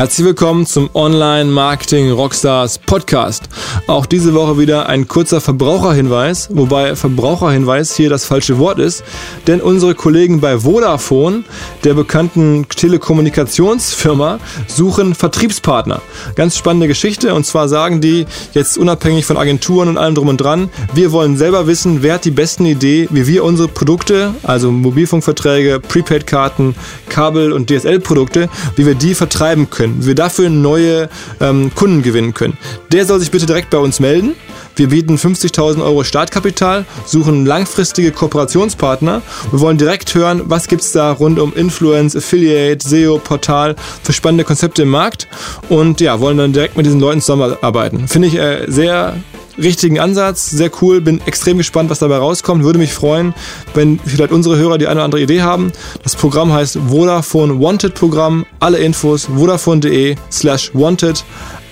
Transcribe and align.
Herzlich 0.00 0.28
willkommen 0.28 0.64
zum 0.64 0.88
Online 0.94 1.50
Marketing 1.50 2.10
Rockstars 2.10 2.78
Podcast. 2.78 3.50
Auch 3.86 4.06
diese 4.06 4.32
Woche 4.32 4.56
wieder 4.56 4.88
ein 4.88 5.06
kurzer 5.06 5.42
Verbraucherhinweis, 5.42 6.48
wobei 6.54 6.96
Verbraucherhinweis 6.96 7.94
hier 7.94 8.08
das 8.08 8.24
falsche 8.24 8.58
Wort 8.58 8.78
ist, 8.78 9.04
denn 9.46 9.60
unsere 9.60 9.94
Kollegen 9.94 10.40
bei 10.40 10.60
Vodafone, 10.60 11.44
der 11.84 11.92
bekannten 11.92 12.66
Telekommunikationsfirma, 12.66 14.38
suchen 14.68 15.14
Vertriebspartner. 15.14 16.00
Ganz 16.34 16.56
spannende 16.56 16.88
Geschichte 16.88 17.34
und 17.34 17.44
zwar 17.44 17.68
sagen 17.68 18.00
die 18.00 18.24
jetzt 18.54 18.78
unabhängig 18.78 19.26
von 19.26 19.36
Agenturen 19.36 19.90
und 19.90 19.98
allem 19.98 20.14
drum 20.14 20.28
und 20.28 20.38
dran, 20.38 20.70
wir 20.94 21.12
wollen 21.12 21.36
selber 21.36 21.66
wissen, 21.66 22.02
wer 22.02 22.14
hat 22.14 22.24
die 22.24 22.30
besten 22.30 22.64
Idee, 22.64 23.06
wie 23.10 23.26
wir 23.26 23.44
unsere 23.44 23.68
Produkte, 23.68 24.34
also 24.44 24.72
Mobilfunkverträge, 24.72 25.78
Prepaid-Karten, 25.78 26.74
Kabel- 27.10 27.52
und 27.52 27.68
DSL-Produkte, 27.68 28.48
wie 28.76 28.86
wir 28.86 28.94
die 28.94 29.14
vertreiben 29.14 29.68
können 29.68 29.89
können, 29.90 30.06
wir 30.06 30.14
dafür 30.14 30.50
neue 30.50 31.08
ähm, 31.40 31.70
Kunden 31.74 32.02
gewinnen 32.02 32.34
können, 32.34 32.56
der 32.92 33.06
soll 33.06 33.20
sich 33.20 33.30
bitte 33.30 33.46
direkt 33.46 33.70
bei 33.70 33.78
uns 33.78 34.00
melden. 34.00 34.34
Wir 34.76 34.88
bieten 34.88 35.16
50.000 35.16 35.82
Euro 35.82 36.04
Startkapital, 36.04 36.86
suchen 37.04 37.44
langfristige 37.44 38.12
Kooperationspartner. 38.12 39.20
Wir 39.50 39.60
wollen 39.60 39.76
direkt 39.76 40.14
hören, 40.14 40.42
was 40.44 40.68
gibt 40.68 40.82
es 40.82 40.92
da 40.92 41.10
rund 41.10 41.38
um 41.38 41.52
Influence, 41.54 42.16
Affiliate, 42.16 42.86
SEO, 42.86 43.18
Portal 43.18 43.74
für 44.02 44.12
spannende 44.12 44.44
Konzepte 44.44 44.82
im 44.82 44.90
Markt 44.90 45.28
und 45.68 46.00
ja, 46.00 46.20
wollen 46.20 46.38
dann 46.38 46.52
direkt 46.52 46.76
mit 46.76 46.86
diesen 46.86 47.00
Leuten 47.00 47.20
zusammenarbeiten. 47.20 48.08
Finde 48.08 48.28
ich 48.28 48.38
äh, 48.38 48.64
sehr 48.68 49.16
richtigen 49.58 49.98
Ansatz, 49.98 50.50
sehr 50.50 50.70
cool, 50.80 51.00
bin 51.00 51.20
extrem 51.26 51.58
gespannt, 51.58 51.90
was 51.90 51.98
dabei 51.98 52.16
rauskommt. 52.16 52.64
Würde 52.64 52.78
mich 52.78 52.92
freuen, 52.92 53.34
wenn 53.74 53.98
vielleicht 53.98 54.32
unsere 54.32 54.56
Hörer 54.56 54.78
die 54.78 54.86
eine 54.86 54.96
oder 54.96 55.04
andere 55.04 55.22
Idee 55.22 55.42
haben. 55.42 55.72
Das 56.02 56.16
Programm 56.16 56.52
heißt 56.52 56.78
Vodafone 56.88 57.60
Wanted 57.60 57.94
Programm. 57.94 58.46
Alle 58.58 58.78
Infos 58.78 59.26
vodafone.de 59.26 60.16
slash 60.30 60.70
wanted. 60.74 61.24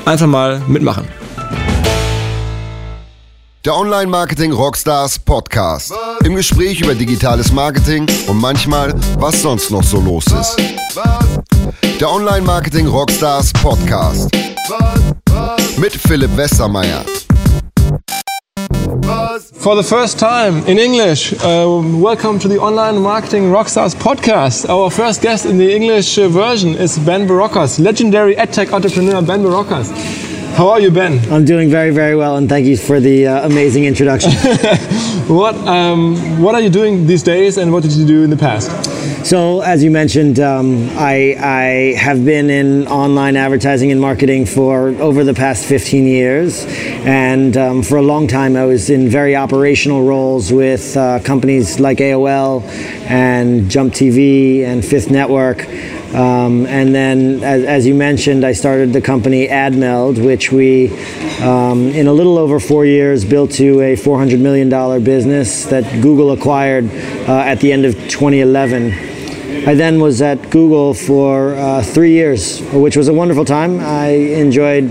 Einfach 0.05 0.27
mal 0.27 0.61
mitmachen. 0.67 1.07
Der 3.65 3.77
Online-Marketing 3.77 4.53
Rockstars 4.53 5.19
Podcast. 5.19 5.93
Im 6.25 6.37
Gespräch 6.37 6.81
über 6.81 6.95
digitales 6.95 7.53
Marketing 7.53 8.07
und 8.27 8.39
manchmal, 8.39 8.95
was 9.19 9.43
sonst 9.43 9.71
noch 9.71 9.83
so 9.83 10.01
los 10.01 10.25
ist. 10.27 10.57
Der 12.01 12.11
Online-Marketing 12.11 12.87
Rockstars 12.87 13.53
Podcast. 13.53 14.31
Mit 15.77 15.93
Philipp 15.93 16.35
Westermeier. 16.37 17.05
For 19.39 19.77
the 19.77 19.85
first 19.85 20.19
time 20.19 20.67
in 20.67 20.79
English, 20.79 21.33
uh, 21.33 21.81
welcome 21.95 22.41
to 22.41 22.49
the 22.49 22.59
Online 22.59 22.99
Marketing 22.99 23.45
Rockstars 23.45 23.95
podcast. 23.95 24.69
Our 24.69 24.91
first 24.91 25.23
guest 25.23 25.47
in 25.47 25.59
the 25.59 25.73
English 25.73 26.19
uh, 26.19 26.29
version 26.29 26.75
is 26.75 26.99
Ben 26.99 27.29
Barokas, 27.29 27.79
legendary 27.79 28.35
edtech 28.35 28.73
entrepreneur 28.73 29.23
Ben 29.23 29.45
Barokas. 29.45 29.93
How 30.57 30.69
are 30.71 30.81
you, 30.81 30.91
Ben? 30.91 31.21
I'm 31.33 31.45
doing 31.45 31.71
very, 31.71 31.91
very 31.91 32.17
well, 32.17 32.37
and 32.37 32.49
thank 32.49 32.67
you 32.67 32.77
for 32.77 32.99
the 32.99 33.29
uh, 33.29 33.47
amazing 33.47 33.85
introduction. 33.85 34.33
what 35.29 35.55
um, 35.69 36.43
What 36.43 36.57
are 36.57 36.61
you 36.61 36.71
doing 36.71 37.07
these 37.07 37.23
days, 37.23 37.59
and 37.59 37.73
what 37.73 37.85
did 37.85 37.93
you 37.93 38.07
do 38.07 38.25
in 38.25 38.31
the 38.31 38.37
past? 38.37 38.98
So, 39.25 39.61
as 39.61 39.85
you 39.85 39.91
mentioned, 39.91 40.41
um, 40.41 40.89
I, 40.97 41.37
I 41.39 41.99
have 41.99 42.25
been 42.25 42.49
in 42.49 42.87
online 42.89 43.37
advertising 43.37 43.91
and 43.91 44.01
marketing 44.01 44.47
for 44.47 44.89
over 45.01 45.23
the 45.23 45.35
past 45.35 45.67
15 45.67 46.07
years, 46.07 46.65
and 46.67 47.55
um, 47.57 47.83
for 47.83 47.99
a 47.99 48.03
long 48.03 48.27
time 48.27 48.57
I 48.57 48.65
was 48.65 48.89
in 48.89 49.09
very 49.09 49.37
operational 49.37 50.03
roles 50.03 50.51
with 50.51 50.97
uh, 50.97 51.19
companies 51.25 51.79
like 51.79 51.99
AOL 51.99 52.63
and 53.09 53.71
Jump 53.71 53.95
TV 53.95 54.65
and 54.65 54.85
Fifth 54.85 55.11
Network. 55.11 55.67
Um, 56.15 56.67
and 56.67 56.95
then, 56.95 57.43
as, 57.43 57.65
as, 57.65 57.87
you 57.87 57.95
mentioned, 57.95 58.45
I 58.45 58.53
started 58.53 58.93
the 58.93 59.01
company 59.01 59.49
AdMeld, 59.49 60.25
which 60.25 60.53
we, 60.53 60.89
um, 61.41 61.89
in 61.89 62.07
a 62.07 62.13
little 62.13 62.39
over 62.39 62.61
four 62.61 62.85
years, 62.85 63.25
built 63.25 63.51
to 63.53 63.81
a 63.81 63.97
$400 63.97 64.41
million 64.41 64.69
business 65.03 65.65
that 65.67 65.85
Google 66.03 66.33
acquired 66.33 66.87
uh, 66.87 67.41
at 67.41 67.61
the 67.61 67.73
end 67.73 67.85
of 67.85 67.95
2011. 68.09 69.09
I 69.67 69.75
then 69.75 70.01
was 70.01 70.23
at 70.23 70.51
Google 70.51 70.95
for 70.95 71.55
uh, 71.55 71.83
three 71.83 72.13
years, 72.13 72.61
which 72.73 72.97
was 72.97 73.09
a 73.09 73.13
wonderful 73.13 73.45
time. 73.45 73.81
I 73.81 74.09
enjoyed 74.09 74.91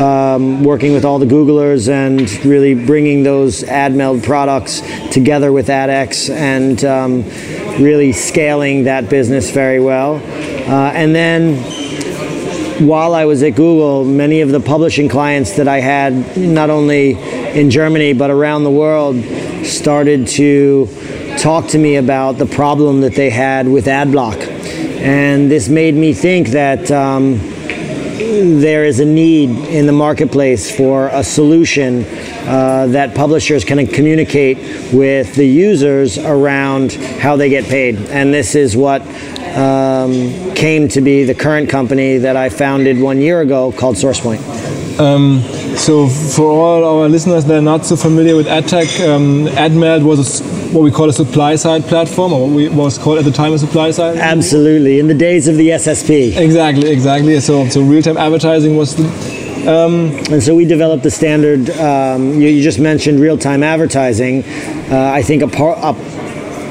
um, 0.00 0.64
working 0.64 0.92
with 0.92 1.04
all 1.04 1.18
the 1.18 1.26
Googlers 1.26 1.88
and 1.88 2.28
really 2.44 2.74
bringing 2.74 3.22
those 3.22 3.62
AdMeld 3.62 4.24
products 4.24 4.80
together 5.12 5.52
with 5.52 5.68
AdX 5.68 6.34
and 6.34 6.84
um, 6.84 7.22
really 7.78 8.12
scaling 8.12 8.84
that 8.84 9.08
business 9.08 9.50
very 9.50 9.80
well. 9.80 10.16
Uh, 10.16 10.92
and 10.94 11.14
then 11.14 11.56
while 12.86 13.14
I 13.14 13.24
was 13.24 13.42
at 13.42 13.54
Google, 13.54 14.04
many 14.04 14.40
of 14.40 14.50
the 14.50 14.60
publishing 14.60 15.08
clients 15.08 15.56
that 15.56 15.68
I 15.68 15.80
had, 15.80 16.36
not 16.36 16.70
only 16.70 17.12
in 17.58 17.70
Germany 17.70 18.12
but 18.12 18.30
around 18.30 18.64
the 18.64 18.70
world, 18.70 19.16
started 19.64 20.26
to 20.28 20.88
talk 21.38 21.68
to 21.68 21.78
me 21.78 21.96
about 21.96 22.38
the 22.38 22.46
problem 22.46 23.00
that 23.00 23.14
they 23.14 23.30
had 23.30 23.66
with 23.68 23.86
AdBlock. 23.86 24.36
And 25.00 25.50
this 25.50 25.68
made 25.68 25.94
me 25.94 26.12
think 26.12 26.48
that 26.48 26.90
um, 26.90 27.38
there 28.18 28.84
is 28.84 29.00
a 29.00 29.04
need 29.04 29.50
in 29.68 29.86
the 29.86 29.92
marketplace 29.92 30.74
for 30.74 31.08
a 31.08 31.22
solution 31.22 32.04
uh, 32.46 32.86
that 32.88 33.14
publishers 33.14 33.64
can 33.64 33.84
communicate 33.86 34.58
with 34.92 35.34
the 35.34 35.46
users 35.46 36.18
around 36.18 36.92
how 36.92 37.36
they 37.36 37.48
get 37.48 37.64
paid. 37.64 37.96
And 37.96 38.32
this 38.32 38.54
is 38.54 38.76
what 38.76 39.02
um, 39.56 40.54
came 40.54 40.88
to 40.88 41.00
be 41.00 41.24
the 41.24 41.34
current 41.34 41.68
company 41.68 42.18
that 42.18 42.36
I 42.36 42.48
founded 42.48 43.00
one 43.00 43.20
year 43.20 43.40
ago 43.40 43.72
called 43.72 43.96
SourcePoint. 43.96 44.66
Um, 44.98 45.42
so, 45.76 46.08
for 46.08 46.46
all 46.46 47.02
our 47.02 47.08
listeners 47.08 47.44
that 47.44 47.58
are 47.58 47.62
not 47.62 47.84
so 47.84 47.96
familiar 47.96 48.34
with 48.34 48.46
AdTech, 48.46 49.06
um, 49.06 49.46
AdMeld 49.48 50.02
was 50.02 50.40
a, 50.40 50.44
what 50.72 50.82
we 50.82 50.90
call 50.90 51.10
a 51.10 51.12
supply 51.12 51.56
side 51.56 51.84
platform, 51.84 52.32
or 52.32 52.48
what 52.48 52.72
was 52.72 52.96
called 52.96 53.18
at 53.18 53.24
the 53.24 53.30
time 53.30 53.52
a 53.52 53.58
supply 53.58 53.90
side. 53.90 54.16
Absolutely, 54.16 54.98
in 54.98 55.06
the 55.06 55.14
days 55.14 55.48
of 55.48 55.56
the 55.56 55.68
SSP. 55.68 56.34
Exactly, 56.36 56.90
exactly. 56.90 57.38
So, 57.40 57.68
so 57.68 57.82
real 57.82 58.00
time 58.00 58.16
advertising 58.16 58.76
was 58.76 58.96
the, 58.96 59.04
um, 59.64 60.10
and 60.30 60.42
so 60.42 60.54
we 60.54 60.64
developed 60.64 61.02
the 61.02 61.10
standard. 61.10 61.70
Um, 61.70 62.34
you, 62.34 62.48
you, 62.48 62.62
just 62.62 62.78
mentioned 62.78 63.20
real-time 63.20 63.62
advertising. 63.62 64.44
Uh, 64.44 65.10
I 65.12 65.22
think 65.22 65.42
a, 65.42 65.48
par- 65.48 65.76
a, 65.82 65.92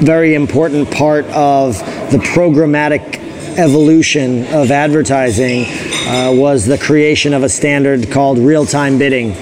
very 0.02 0.34
important 0.34 0.90
part 0.90 1.24
of 1.26 1.78
the 2.10 2.18
programmatic 2.18 3.16
evolution 3.58 4.46
of 4.54 4.70
advertising 4.70 5.64
uh, 6.06 6.30
was 6.34 6.66
the 6.66 6.76
creation 6.76 7.32
of 7.32 7.42
a 7.42 7.48
standard 7.48 8.10
called 8.10 8.38
real-time 8.38 8.98
bidding. 8.98 9.32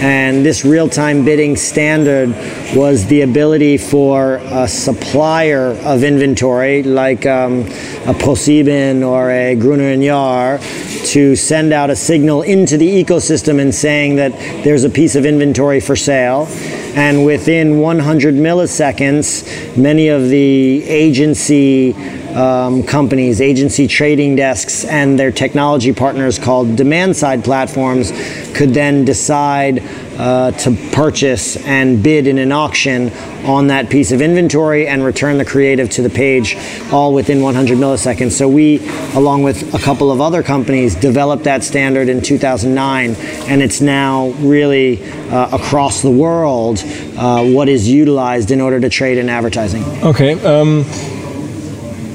And 0.00 0.46
this 0.46 0.64
real-time 0.64 1.24
bidding 1.24 1.56
standard 1.56 2.30
was 2.76 3.06
the 3.06 3.22
ability 3.22 3.78
for 3.78 4.36
a 4.36 4.68
supplier 4.68 5.72
of 5.84 6.04
inventory, 6.04 6.84
like 6.84 7.26
um, 7.26 7.62
a 8.06 8.14
ProSieben 8.14 9.04
or 9.04 9.30
a 9.30 9.56
Gruner 9.56 9.88
and 9.88 10.02
Jahr, 10.04 10.58
to 11.06 11.36
send 11.36 11.72
out 11.72 11.90
a 11.90 11.96
signal 11.96 12.42
into 12.42 12.76
the 12.76 13.04
ecosystem 13.04 13.60
and 13.60 13.74
saying 13.74 14.16
that 14.16 14.32
there's 14.64 14.84
a 14.84 14.90
piece 14.90 15.16
of 15.16 15.24
inventory 15.24 15.80
for 15.80 15.96
sale. 15.96 16.46
And 16.94 17.24
within 17.24 17.78
100 17.78 18.34
milliseconds, 18.34 19.76
many 19.76 20.08
of 20.08 20.28
the 20.28 20.84
agency 20.84 21.92
um, 22.36 22.82
companies, 22.82 23.40
agency 23.40 23.86
trading 23.86 24.36
desks, 24.36 24.84
and 24.84 25.18
their 25.18 25.32
technology 25.32 25.92
partners 25.92 26.38
called 26.38 26.76
demand 26.76 27.16
side 27.16 27.44
platforms 27.44 28.10
could 28.54 28.74
then 28.74 29.04
decide 29.04 29.82
uh, 30.18 30.50
to 30.50 30.72
purchase 30.92 31.56
and 31.64 32.02
bid 32.02 32.26
in 32.26 32.38
an 32.38 32.50
auction 32.50 33.10
on 33.44 33.68
that 33.68 33.88
piece 33.88 34.10
of 34.10 34.20
inventory 34.20 34.88
and 34.88 35.04
return 35.04 35.38
the 35.38 35.44
creative 35.44 35.88
to 35.88 36.02
the 36.02 36.10
page 36.10 36.56
all 36.92 37.14
within 37.14 37.40
100 37.40 37.78
milliseconds. 37.78 38.32
So 38.32 38.48
we, 38.48 38.78
along 39.14 39.44
with 39.44 39.74
a 39.74 39.78
couple 39.78 40.10
of 40.10 40.20
other 40.20 40.42
companies, 40.42 40.94
developed 40.96 41.44
that 41.44 41.62
standard 41.62 42.08
in 42.08 42.20
2009, 42.20 43.14
and 43.48 43.62
it's 43.62 43.80
now 43.80 44.28
really 44.40 45.02
uh, 45.30 45.56
across 45.56 46.02
the 46.02 46.10
world 46.10 46.82
uh, 47.16 47.44
what 47.44 47.68
is 47.68 47.88
utilized 47.88 48.50
in 48.50 48.60
order 48.60 48.80
to 48.80 48.88
trade 48.88 49.18
in 49.18 49.28
advertising. 49.28 49.84
Okay. 50.02 50.32
Um 50.44 50.84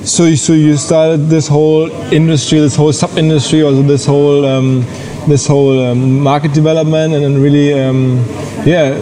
so, 0.06 0.34
so 0.36 0.54
you 0.54 0.78
started 0.78 1.28
this 1.28 1.48
whole 1.48 1.90
industry, 2.12 2.60
this 2.60 2.76
whole 2.76 2.94
sub-industry, 2.94 3.62
or 3.62 3.72
this 3.72 4.06
whole 4.06 4.46
um, 4.46 4.82
this 5.28 5.48
whole 5.48 5.80
um, 5.80 6.20
market 6.20 6.54
development, 6.54 7.14
and 7.14 7.24
then 7.24 7.42
really, 7.42 7.74
um, 7.74 8.18
yeah, 8.66 8.94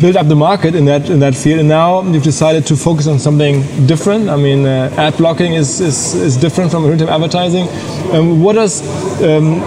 build 0.00 0.16
up 0.16 0.26
the 0.26 0.34
market 0.34 0.74
in 0.74 0.84
that 0.86 1.08
in 1.08 1.20
that 1.20 1.34
field. 1.34 1.60
And 1.60 1.68
now 1.68 2.02
you've 2.02 2.24
decided 2.24 2.66
to 2.66 2.76
focus 2.76 3.06
on 3.06 3.18
something 3.18 3.62
different. 3.86 4.28
I 4.28 4.36
mean, 4.36 4.66
uh, 4.66 4.92
ad 4.96 5.16
blocking 5.16 5.54
is, 5.54 5.80
is, 5.80 6.14
is 6.14 6.36
different 6.36 6.70
from 6.70 6.84
real-time 6.86 7.08
advertising. 7.08 7.68
Um, 8.12 8.42
what 8.42 8.54
does 8.54 8.82
um, 9.22 9.60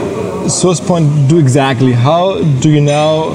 SourcePoint 0.46 1.30
do 1.30 1.40
exactly? 1.40 1.94
How 1.94 2.42
do 2.60 2.70
you 2.70 2.82
now 2.82 3.30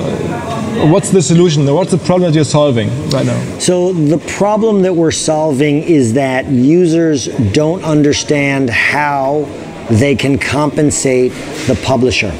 what's 0.85 1.11
the 1.11 1.23
solution? 1.23 1.67
What's 1.73 1.91
the 1.91 1.99
problem 1.99 2.31
that 2.31 2.35
you're 2.35 2.45
solving 2.45 2.89
right 3.11 3.27
now? 3.27 3.59
So 3.59 3.93
the 3.93 4.19
problem 4.19 4.83
that 4.83 4.95
we're 4.95 5.11
solving 5.11 5.83
is 5.83 6.15
that 6.15 6.47
users 6.47 7.27
don't 7.53 7.83
understand 7.85 8.71
how 8.71 9.49
they 9.91 10.15
can 10.17 10.39
compensate 10.39 11.33
the 11.67 11.81
publisher. 11.85 12.33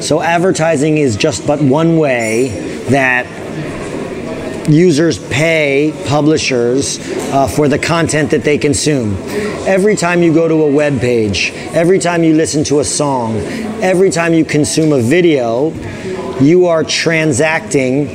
So 0.00 0.20
advertising 0.20 0.98
is 0.98 1.16
just 1.16 1.46
but 1.46 1.62
one 1.62 1.98
way 1.98 2.48
that 2.90 3.26
users 4.68 5.18
pay 5.28 5.94
publishers 6.06 6.98
uh, 7.32 7.46
for 7.46 7.68
the 7.68 7.78
content 7.78 8.30
that 8.30 8.42
they 8.42 8.58
consume. 8.58 9.16
Every 9.66 9.96
time 9.96 10.22
you 10.22 10.34
go 10.34 10.48
to 10.48 10.64
a 10.64 10.70
web 10.70 11.00
page, 11.00 11.52
every 11.72 11.98
time 11.98 12.24
you 12.24 12.34
listen 12.34 12.64
to 12.64 12.80
a 12.80 12.84
song, 12.84 13.36
every 13.82 14.10
time 14.10 14.34
you 14.34 14.44
consume 14.44 14.92
a 14.92 15.00
video, 15.00 15.70
you 16.40 16.66
are 16.66 16.84
transacting 16.84 18.06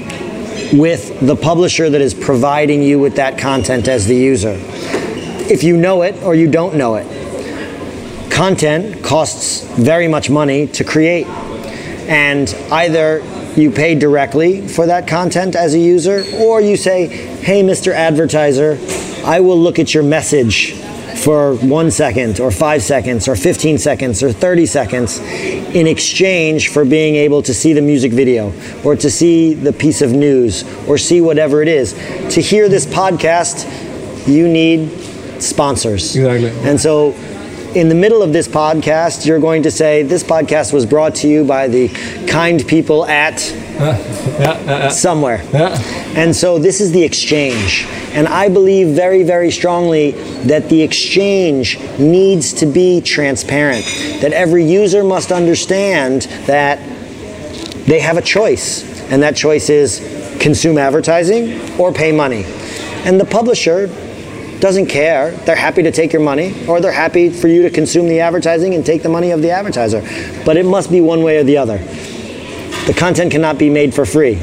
with 0.77 1.19
the 1.19 1.35
publisher 1.35 1.89
that 1.89 2.01
is 2.01 2.13
providing 2.13 2.81
you 2.81 2.99
with 2.99 3.15
that 3.17 3.37
content 3.37 3.87
as 3.87 4.07
the 4.07 4.15
user. 4.15 4.55
If 5.49 5.63
you 5.63 5.77
know 5.77 6.03
it 6.03 6.21
or 6.23 6.33
you 6.33 6.49
don't 6.49 6.75
know 6.75 6.95
it, 6.95 8.31
content 8.31 9.03
costs 9.03 9.63
very 9.77 10.07
much 10.07 10.29
money 10.29 10.67
to 10.67 10.83
create. 10.83 11.27
And 12.07 12.49
either 12.71 13.21
you 13.55 13.69
pay 13.71 13.95
directly 13.95 14.67
for 14.67 14.85
that 14.87 15.07
content 15.07 15.55
as 15.55 15.73
a 15.73 15.79
user, 15.79 16.23
or 16.35 16.59
you 16.59 16.75
say, 16.75 17.07
hey, 17.07 17.61
Mr. 17.61 17.93
Advertiser, 17.93 18.79
I 19.25 19.41
will 19.41 19.59
look 19.59 19.79
at 19.79 19.93
your 19.93 20.03
message 20.03 20.82
for 21.23 21.55
one 21.55 21.89
second, 21.89 22.39
or 22.39 22.51
five 22.51 22.83
seconds, 22.83 23.27
or 23.27 23.35
15 23.35 23.77
seconds, 23.77 24.21
or 24.21 24.31
30 24.31 24.65
seconds 24.65 25.19
in 25.19 25.87
exchange 25.87 26.69
for 26.69 26.83
being 26.83 27.15
able 27.15 27.41
to 27.41 27.53
see 27.53 27.71
the 27.73 27.81
music 27.81 28.11
video, 28.11 28.51
or 28.83 28.95
to 28.95 29.09
see 29.09 29.53
the 29.53 29.71
piece 29.71 30.01
of 30.01 30.11
news, 30.11 30.63
or 30.87 30.97
see 30.97 31.21
whatever 31.21 31.61
it 31.61 31.67
is. 31.67 31.93
To 32.33 32.41
hear 32.41 32.67
this 32.67 32.85
podcast, 32.85 33.65
you 34.27 34.47
need 34.47 34.89
sponsors. 35.41 36.15
Exactly. 36.15 36.49
And 36.69 36.79
so 36.79 37.11
in 37.75 37.89
the 37.89 37.95
middle 37.95 38.21
of 38.21 38.33
this 38.33 38.47
podcast, 38.47 39.25
you're 39.25 39.39
going 39.39 39.63
to 39.63 39.71
say, 39.71 40.03
This 40.03 40.23
podcast 40.23 40.73
was 40.73 40.85
brought 40.85 41.15
to 41.15 41.27
you 41.27 41.43
by 41.43 41.67
the 41.67 41.89
kind 42.27 42.65
people 42.67 43.05
at 43.05 43.39
somewhere. 44.91 45.43
Yeah. 45.51 45.79
And 46.15 46.35
so 46.35 46.59
this 46.59 46.79
is 46.81 46.91
the 46.91 47.03
exchange. 47.03 47.85
And 48.13 48.27
I 48.27 48.47
believe 48.49 48.89
very, 48.89 49.23
very 49.23 49.49
strongly 49.49 50.11
that 50.45 50.69
the 50.69 50.81
exchange 50.81 51.79
needs 51.97 52.53
to 52.53 52.67
be 52.67 53.01
transparent, 53.01 53.85
that 54.21 54.33
every 54.33 54.63
user 54.63 55.03
must 55.03 55.31
understand 55.31 56.23
that 56.45 56.77
they 57.87 57.99
have 57.99 58.17
a 58.17 58.21
choice. 58.21 58.83
And 59.11 59.23
that 59.23 59.35
choice 59.35 59.69
is 59.69 59.99
consume 60.39 60.77
advertising 60.77 61.79
or 61.79 61.91
pay 61.91 62.11
money. 62.11 62.43
And 63.05 63.19
the 63.19 63.25
publisher 63.25 63.87
doesn't 64.63 64.85
care. 64.85 65.31
They're 65.31 65.57
happy 65.57 65.83
to 65.83 65.91
take 65.91 66.13
your 66.13 66.21
money, 66.21 66.65
or 66.69 66.79
they're 66.79 66.89
happy 66.89 67.29
for 67.29 67.49
you 67.49 67.63
to 67.63 67.69
consume 67.69 68.07
the 68.07 68.21
advertising 68.21 68.73
and 68.75 68.85
take 68.85 69.03
the 69.03 69.09
money 69.09 69.31
of 69.31 69.41
the 69.41 69.51
advertiser. 69.51 69.99
But 70.45 70.55
it 70.55 70.65
must 70.65 70.89
be 70.89 71.01
one 71.01 71.21
way 71.21 71.37
or 71.37 71.43
the 71.43 71.57
other. 71.57 71.79
The 72.87 72.93
content 72.97 73.33
cannot 73.33 73.57
be 73.57 73.69
made 73.69 73.93
for 73.93 74.05
free. 74.05 74.39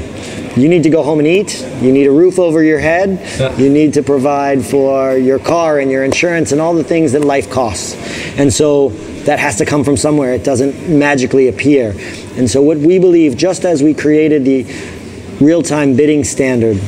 You 0.55 0.69
need 0.69 0.83
to 0.83 0.91
go 0.91 1.01
home 1.01 1.17
and 1.17 1.27
eat. 1.27 1.59
You 1.81 1.91
need 1.91 2.05
a 2.05 2.11
roof 2.11 2.37
over 2.37 2.61
your 2.61 2.77
head. 2.77 3.19
Yeah. 3.39 3.57
You 3.57 3.71
need 3.71 3.95
to 3.95 4.03
provide 4.03 4.63
for 4.63 5.17
your 5.17 5.39
car 5.39 5.79
and 5.79 5.89
your 5.89 6.03
insurance 6.03 6.51
and 6.51 6.61
all 6.61 6.75
the 6.75 6.83
things 6.83 7.13
that 7.13 7.25
life 7.25 7.49
costs. 7.49 7.95
And 8.37 8.53
so 8.53 8.89
that 9.25 9.39
has 9.39 9.55
to 9.55 9.65
come 9.65 9.83
from 9.83 9.97
somewhere. 9.97 10.35
It 10.35 10.43
doesn't 10.43 10.87
magically 10.87 11.47
appear. 11.47 11.95
And 12.37 12.47
so, 12.47 12.61
what 12.61 12.77
we 12.77 12.99
believe, 12.99 13.37
just 13.37 13.65
as 13.65 13.81
we 13.81 13.95
created 13.95 14.45
the 14.45 14.67
real 15.43 15.63
time 15.63 15.95
bidding 15.95 16.23
standard, 16.23 16.79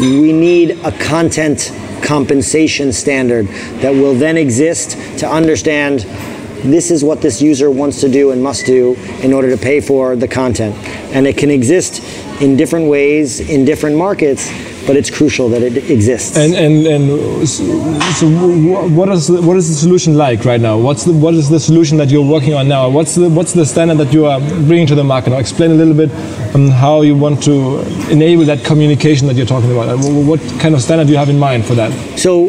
we 0.00 0.32
need 0.32 0.72
a 0.82 0.90
content 0.90 1.70
compensation 2.02 2.92
standard 2.92 3.46
that 3.80 3.90
will 3.90 4.14
then 4.14 4.36
exist 4.36 4.92
to 5.18 5.28
understand 5.28 6.00
this 6.62 6.90
is 6.90 7.02
what 7.02 7.20
this 7.20 7.42
user 7.42 7.70
wants 7.70 8.00
to 8.00 8.08
do 8.08 8.30
and 8.30 8.42
must 8.42 8.66
do 8.66 8.94
in 9.22 9.32
order 9.32 9.50
to 9.50 9.56
pay 9.56 9.80
for 9.80 10.14
the 10.14 10.28
content. 10.28 10.76
And 11.14 11.26
it 11.26 11.36
can 11.36 11.50
exist 11.50 12.02
in 12.40 12.56
different 12.56 12.88
ways 12.88 13.40
in 13.40 13.64
different 13.64 13.96
markets, 13.96 14.50
but 14.86 14.96
it's 14.96 15.10
crucial 15.10 15.48
that 15.50 15.62
it 15.62 15.76
exists. 15.90 16.36
And 16.36 16.54
and 16.54 16.86
and 16.86 17.48
so, 17.48 17.66
what 18.88 19.08
is 19.08 19.28
the, 19.28 19.40
what 19.42 19.56
is 19.56 19.68
the 19.68 19.74
solution 19.74 20.16
like 20.16 20.44
right 20.44 20.60
now? 20.60 20.78
What's 20.78 21.04
the 21.04 21.12
what 21.12 21.34
is 21.34 21.48
the 21.48 21.60
solution 21.60 21.98
that 21.98 22.10
you're 22.10 22.28
working 22.28 22.54
on 22.54 22.68
now? 22.68 22.88
What's 22.88 23.14
the 23.14 23.28
what's 23.28 23.52
the 23.52 23.64
standard 23.64 23.98
that 23.98 24.12
you 24.12 24.26
are 24.26 24.40
bringing 24.40 24.86
to 24.88 24.94
the 24.94 25.04
market? 25.04 25.30
Now 25.30 25.38
explain 25.38 25.70
a 25.70 25.74
little 25.74 25.94
bit 25.94 26.10
um, 26.54 26.68
how 26.68 27.02
you 27.02 27.16
want 27.16 27.42
to 27.44 27.80
enable 28.10 28.44
that 28.44 28.64
communication 28.64 29.26
that 29.28 29.36
you're 29.36 29.46
talking 29.46 29.70
about. 29.70 29.88
Uh, 29.88 29.98
What 30.30 30.40
kind 30.60 30.74
of 30.74 30.82
standard 30.82 31.06
do 31.06 31.12
you 31.12 31.18
have 31.18 31.28
in 31.28 31.38
mind 31.38 31.64
for 31.64 31.74
that? 31.74 31.92
So, 32.18 32.48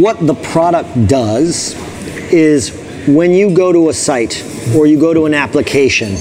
what 0.00 0.24
the 0.26 0.34
product 0.34 1.08
does 1.08 1.74
is 2.32 2.70
when 3.06 3.32
you 3.32 3.54
go 3.54 3.72
to 3.72 3.88
a 3.88 3.94
site 3.94 4.44
or 4.76 4.86
you 4.86 4.98
go 4.98 5.12
to 5.14 5.26
an 5.26 5.34
application, 5.34 6.16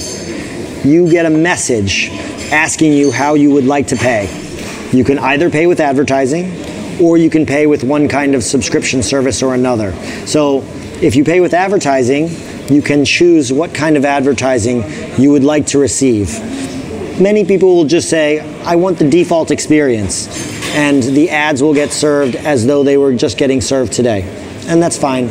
you 0.84 1.10
get 1.10 1.26
a 1.26 1.30
message 1.30 2.10
asking 2.52 2.94
you 2.94 3.12
how 3.12 3.36
you 3.36 3.52
would 3.52 3.66
like 3.66 3.88
to 3.88 3.96
pay. 3.96 4.49
You 4.92 5.04
can 5.04 5.20
either 5.20 5.50
pay 5.50 5.68
with 5.68 5.80
advertising 5.80 6.52
or 7.02 7.18
you 7.18 7.30
can 7.30 7.46
pay 7.46 7.68
with 7.68 7.84
one 7.84 8.08
kind 8.08 8.36
of 8.36 8.44
subscription 8.44 9.02
service 9.04 9.42
or 9.42 9.54
another. 9.54 9.94
So, 10.26 10.64
if 11.02 11.16
you 11.16 11.24
pay 11.24 11.40
with 11.40 11.54
advertising, 11.54 12.30
you 12.70 12.82
can 12.82 13.06
choose 13.06 13.54
what 13.54 13.74
kind 13.74 13.96
of 13.96 14.04
advertising 14.04 14.84
you 15.18 15.32
would 15.32 15.46
like 15.46 15.66
to 15.68 15.80
receive 15.80 16.30
many 17.20 17.44
people 17.44 17.76
will 17.76 17.86
just 17.86 18.10
say, 18.10 18.40
I 18.64 18.76
want 18.76 18.98
the 18.98 19.10
default 19.10 19.52
experience. 19.52 20.28
And 20.76 21.04
the 21.04 21.30
ads 21.30 21.62
will 21.62 21.74
get 21.74 21.92
served 21.92 22.36
as 22.36 22.66
though 22.66 22.84
they 22.84 22.98
were 22.98 23.14
just 23.14 23.38
getting 23.38 23.62
served 23.62 23.92
today. 23.92 24.24
And 24.68 24.82
that's 24.82 24.98
fine. 24.98 25.30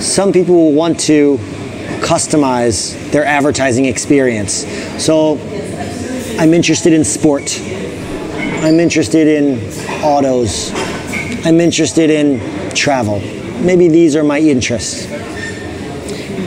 Some 0.00 0.32
people 0.32 0.54
will 0.54 0.72
want 0.72 0.98
to 1.00 1.36
customize 2.00 3.10
their 3.10 3.24
advertising 3.24 3.84
experience. 3.84 4.66
So 5.02 5.38
I'm 6.38 6.54
interested 6.54 6.92
in 6.92 7.04
sport. 7.04 7.60
I'm 8.62 8.80
interested 8.80 9.26
in 9.26 9.58
autos. 10.02 10.72
I'm 11.44 11.60
interested 11.60 12.10
in 12.10 12.40
travel. 12.74 13.20
Maybe 13.60 13.88
these 13.88 14.16
are 14.16 14.24
my 14.24 14.38
interests 14.38 15.06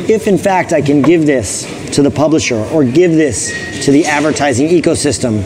if 0.10 0.28
in 0.28 0.38
fact 0.38 0.72
I 0.72 0.82
can 0.82 1.02
give 1.02 1.26
this 1.26 1.64
to 1.96 2.04
the 2.04 2.12
publisher 2.12 2.58
or 2.66 2.84
give 2.84 3.12
this 3.12 3.86
to 3.86 3.92
the 3.92 4.06
advertising 4.06 4.68
ecosystem, 4.68 5.44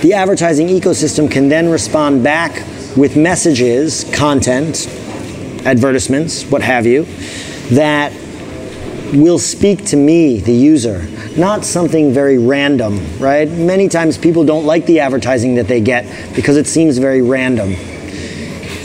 the 0.00 0.14
advertising 0.14 0.68
ecosystem 0.68 1.30
can 1.30 1.48
then 1.48 1.68
respond 1.68 2.24
back 2.24 2.52
with 2.96 3.16
messages, 3.16 4.04
content, 4.12 4.88
advertisements, 5.64 6.44
what 6.44 6.62
have 6.62 6.84
you, 6.84 7.04
that 7.70 8.12
will 9.12 9.38
speak 9.38 9.84
to 9.86 9.96
me, 9.96 10.40
the 10.40 10.52
user, 10.52 11.06
not 11.36 11.64
something 11.64 12.12
very 12.12 12.38
random, 12.38 13.00
right? 13.18 13.48
Many 13.48 13.88
times 13.88 14.18
people 14.18 14.44
don't 14.44 14.66
like 14.66 14.86
the 14.86 15.00
advertising 15.00 15.54
that 15.56 15.68
they 15.68 15.80
get 15.80 16.34
because 16.34 16.56
it 16.56 16.66
seems 16.66 16.98
very 16.98 17.22
random. 17.22 17.70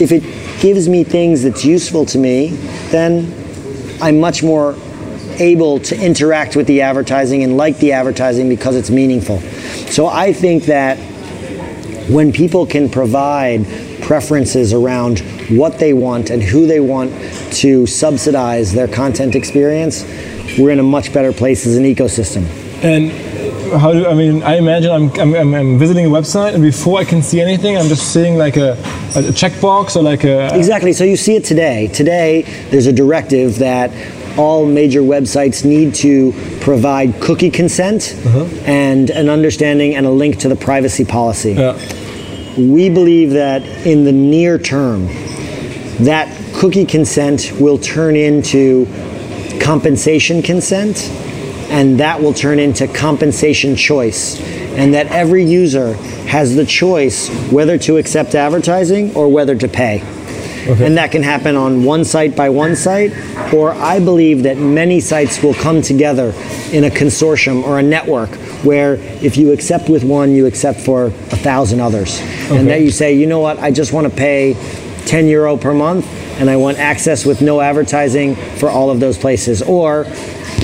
If 0.00 0.12
it 0.12 0.22
gives 0.60 0.88
me 0.88 1.04
things 1.04 1.42
that's 1.42 1.64
useful 1.64 2.06
to 2.06 2.18
me, 2.18 2.48
then 2.90 3.32
I'm 4.00 4.20
much 4.20 4.42
more 4.42 4.76
able 5.40 5.78
to 5.80 6.00
interact 6.00 6.56
with 6.56 6.66
the 6.66 6.80
advertising 6.80 7.42
and 7.42 7.56
like 7.56 7.78
the 7.78 7.92
advertising 7.92 8.48
because 8.48 8.76
it's 8.76 8.90
meaningful. 8.90 9.40
So 9.90 10.06
I 10.06 10.32
think 10.32 10.64
that 10.64 10.98
when 12.08 12.32
people 12.32 12.66
can 12.66 12.88
provide 12.88 13.66
preferences 14.02 14.72
around 14.72 15.20
what 15.50 15.78
they 15.78 15.92
want 15.92 16.30
and 16.30 16.42
who 16.42 16.66
they 16.66 16.80
want 16.80 17.12
to 17.52 17.86
subsidize 17.86 18.72
their 18.72 18.88
content 18.88 19.36
experience, 19.36 20.04
we're 20.58 20.70
in 20.70 20.78
a 20.78 20.84
much 20.84 21.12
better 21.12 21.32
place 21.32 21.66
as 21.66 21.76
an 21.76 21.84
ecosystem. 21.84 22.46
And 22.82 23.10
how 23.72 23.92
do 23.92 24.06
I 24.06 24.14
mean? 24.14 24.42
I 24.42 24.56
imagine 24.56 24.90
I'm, 24.90 25.10
I'm, 25.20 25.54
I'm- 25.54 25.78
visiting 25.78 26.06
a 26.06 26.08
website, 26.08 26.54
and 26.54 26.62
before 26.62 27.00
I 27.00 27.04
can 27.04 27.22
see 27.22 27.40
anything, 27.40 27.76
I'm 27.76 27.88
just 27.88 28.12
seeing 28.12 28.36
like 28.36 28.56
a, 28.56 28.72
a 29.14 29.32
checkbox 29.32 29.96
or 29.96 30.02
like 30.02 30.24
a. 30.24 30.56
Exactly. 30.56 30.92
So 30.92 31.04
you 31.04 31.16
see 31.16 31.36
it 31.36 31.44
today. 31.44 31.88
Today, 31.88 32.42
there's 32.70 32.86
a 32.86 32.92
directive 32.92 33.58
that 33.58 33.90
all 34.38 34.64
major 34.64 35.00
websites 35.00 35.64
need 35.64 35.94
to 35.96 36.32
provide 36.60 37.20
cookie 37.20 37.50
consent 37.50 38.14
uh-huh. 38.24 38.44
and 38.64 39.10
an 39.10 39.28
understanding 39.28 39.96
and 39.96 40.06
a 40.06 40.10
link 40.10 40.38
to 40.38 40.48
the 40.48 40.56
privacy 40.56 41.04
policy. 41.04 41.52
Yeah. 41.52 41.76
We 42.56 42.88
believe 42.88 43.30
that 43.30 43.62
in 43.86 44.04
the 44.04 44.12
near 44.12 44.58
term, 44.58 45.06
that 46.04 46.28
cookie 46.54 46.86
consent 46.86 47.52
will 47.60 47.78
turn 47.78 48.14
into 48.14 48.86
compensation 49.60 50.42
consent, 50.42 51.08
and 51.70 52.00
that 52.00 52.20
will 52.20 52.32
turn 52.32 52.58
into 52.58 52.88
compensation 52.88 53.76
choice. 53.76 54.40
And 54.78 54.94
that 54.94 55.08
every 55.08 55.44
user 55.44 55.94
has 56.28 56.54
the 56.54 56.64
choice 56.64 57.28
whether 57.50 57.76
to 57.78 57.96
accept 57.96 58.34
advertising 58.34 59.14
or 59.14 59.28
whether 59.28 59.56
to 59.56 59.68
pay. 59.68 60.02
And 60.68 60.98
that 60.98 61.12
can 61.12 61.22
happen 61.22 61.56
on 61.56 61.82
one 61.82 62.04
site 62.04 62.36
by 62.36 62.50
one 62.50 62.76
site, 62.76 63.12
or 63.54 63.72
I 63.72 64.00
believe 64.00 64.42
that 64.42 64.58
many 64.58 65.00
sites 65.00 65.42
will 65.42 65.54
come 65.54 65.80
together 65.80 66.34
in 66.72 66.84
a 66.84 66.90
consortium 66.90 67.64
or 67.64 67.78
a 67.78 67.82
network 67.82 68.28
where 68.64 68.96
if 69.22 69.38
you 69.38 69.52
accept 69.52 69.88
with 69.88 70.04
one, 70.04 70.34
you 70.34 70.44
accept 70.44 70.80
for 70.80 71.06
a 71.06 71.10
thousand 71.10 71.80
others. 71.80 72.20
And 72.50 72.68
that 72.68 72.82
you 72.82 72.90
say, 72.90 73.14
you 73.14 73.26
know 73.26 73.40
what, 73.40 73.58
I 73.58 73.70
just 73.70 73.94
want 73.94 74.10
to 74.10 74.14
pay 74.14 74.54
10 75.06 75.26
euro 75.28 75.56
per 75.56 75.72
month, 75.72 76.06
and 76.38 76.48
I 76.48 76.56
want 76.56 76.78
access 76.78 77.26
with 77.26 77.42
no 77.42 77.60
advertising 77.60 78.36
for 78.36 78.70
all 78.70 78.90
of 78.90 79.00
those 79.00 79.18
places. 79.18 79.62
Or 79.62 80.06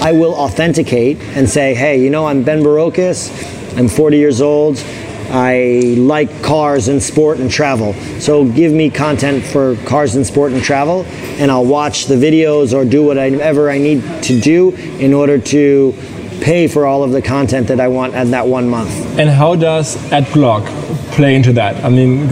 I 0.00 0.12
will 0.12 0.34
authenticate 0.34 1.18
and 1.36 1.48
say, 1.48 1.74
hey, 1.74 2.02
you 2.02 2.10
know, 2.10 2.26
I'm 2.26 2.42
Ben 2.42 2.62
Barokas, 2.62 3.30
I'm 3.76 3.88
40 3.88 4.16
years 4.16 4.40
old, 4.40 4.82
I 5.30 5.94
like 5.98 6.42
cars 6.42 6.88
and 6.88 7.02
sport 7.02 7.38
and 7.38 7.50
travel. 7.50 7.94
So 8.20 8.44
give 8.44 8.72
me 8.72 8.90
content 8.90 9.44
for 9.44 9.76
cars 9.84 10.14
and 10.14 10.26
sport 10.26 10.52
and 10.52 10.62
travel, 10.62 11.04
and 11.38 11.50
I'll 11.50 11.64
watch 11.64 12.06
the 12.06 12.14
videos 12.14 12.72
or 12.72 12.84
do 12.84 13.02
whatever 13.02 13.70
I 13.70 13.78
need 13.78 14.02
to 14.24 14.40
do 14.40 14.72
in 15.00 15.12
order 15.12 15.38
to 15.38 15.94
pay 16.40 16.68
for 16.68 16.84
all 16.86 17.02
of 17.02 17.12
the 17.12 17.22
content 17.22 17.68
that 17.68 17.80
I 17.80 17.88
want 17.88 18.14
at 18.14 18.28
that 18.28 18.46
one 18.46 18.68
month. 18.68 18.90
And 19.18 19.30
how 19.30 19.54
does 19.54 19.96
AdBlock 20.10 20.66
play 21.12 21.34
into 21.34 21.52
that? 21.54 21.82
I 21.84 21.88
mean, 21.88 22.28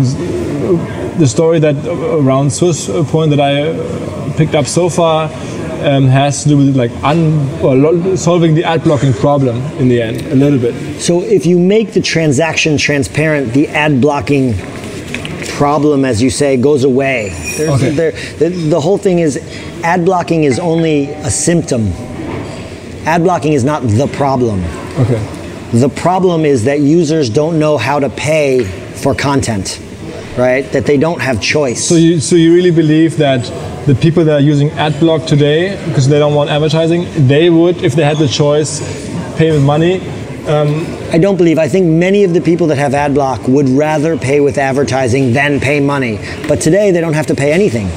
the 1.19 1.27
story 1.27 1.59
that 1.61 1.77
around 1.87 2.51
Source 2.53 2.89
Point 3.11 3.31
that 3.31 3.41
I 3.41 4.33
picked 4.37 4.55
up 4.55 4.67
so 4.67 4.89
far 4.89 5.25
um, 5.85 6.07
has 6.07 6.43
to 6.45 6.49
do 6.51 6.57
with 6.57 6.77
like 6.77 6.91
un, 7.03 8.17
solving 8.17 8.55
the 8.55 8.65
ad 8.65 8.85
blocking 8.85 9.13
problem 9.13 9.57
in 9.79 9.89
the 9.89 10.01
end 10.01 10.23
a 10.27 10.35
little 10.35 10.59
bit. 10.59 11.01
So 11.01 11.23
if 11.23 11.45
you 11.47 11.59
make 11.59 11.93
the 11.93 12.01
transaction 12.01 12.79
transparent, 12.79 13.53
the 13.53 13.69
ad 13.69 14.01
blocking 14.01 14.55
problem, 15.49 16.05
as 16.05 16.23
you 16.23 16.31
say, 16.31 16.57
goes 16.57 16.85
away. 16.85 17.31
Okay. 17.59 17.91
There, 17.91 18.13
the, 18.39 18.49
the 18.49 18.81
whole 18.81 18.99
thing 18.99 19.19
is 19.19 19.37
ad 19.83 20.05
blocking 20.05 20.45
is 20.45 20.59
only 20.59 21.11
a 21.11 21.31
symptom. 21.31 21.89
Ad 23.05 23.23
blocking 23.23 23.53
is 23.53 23.65
not 23.65 23.83
the 23.83 24.07
problem. 24.07 24.63
Okay. 24.99 25.21
The 25.73 25.89
problem 25.89 26.45
is 26.45 26.65
that 26.65 26.81
users 26.81 27.31
don't 27.31 27.59
know 27.59 27.79
how 27.79 27.99
to 27.99 28.11
pay 28.11 28.65
for 28.65 29.15
content, 29.15 29.81
right? 30.37 30.65
That 30.73 30.87
they 30.87 30.97
don't 30.97 31.21
have 31.21 31.41
choice. 31.41 31.87
So 31.87 31.97
you, 31.97 32.21
so 32.21 32.37
you 32.37 32.55
really 32.55 32.71
believe 32.71 33.17
that 33.19 33.43
the 33.87 33.95
people 33.95 34.25
that 34.25 34.35
are 34.35 34.41
using 34.41 34.71
AdBlock 34.71 35.27
today 35.27 35.83
because 35.87 36.09
they 36.09 36.19
don't 36.19 36.35
want 36.35 36.51
advertising, 36.51 37.07
they 37.27 37.51
would, 37.51 37.83
if 37.83 37.95
they 37.95 38.05
had 38.05 38.19
the 38.19 38.29
choice, 38.29 38.81
pay 39.37 39.51
with 39.51 39.63
money. 39.63 40.01
Um, 40.47 40.87
I 41.13 41.19
don't 41.19 41.37
believe. 41.37 41.59
I 41.59 41.69
think 41.69 41.87
many 41.87 42.25
of 42.25 42.35
the 42.35 42.41
people 42.41 42.67
that 42.69 42.79
have 42.79 42.93
AdBlock 42.93 43.49
would 43.49 43.69
rather 43.69 44.17
pay 44.17 44.41
with 44.41 44.59
advertising 44.59 45.33
than 45.33 45.61
pay 45.61 45.79
money. 45.79 46.19
But 46.49 46.61
today 46.61 46.91
they 46.91 47.01
don't 47.01 47.15
have 47.15 47.27
to 47.29 47.35
pay 47.35 47.53
anything. 47.53 47.89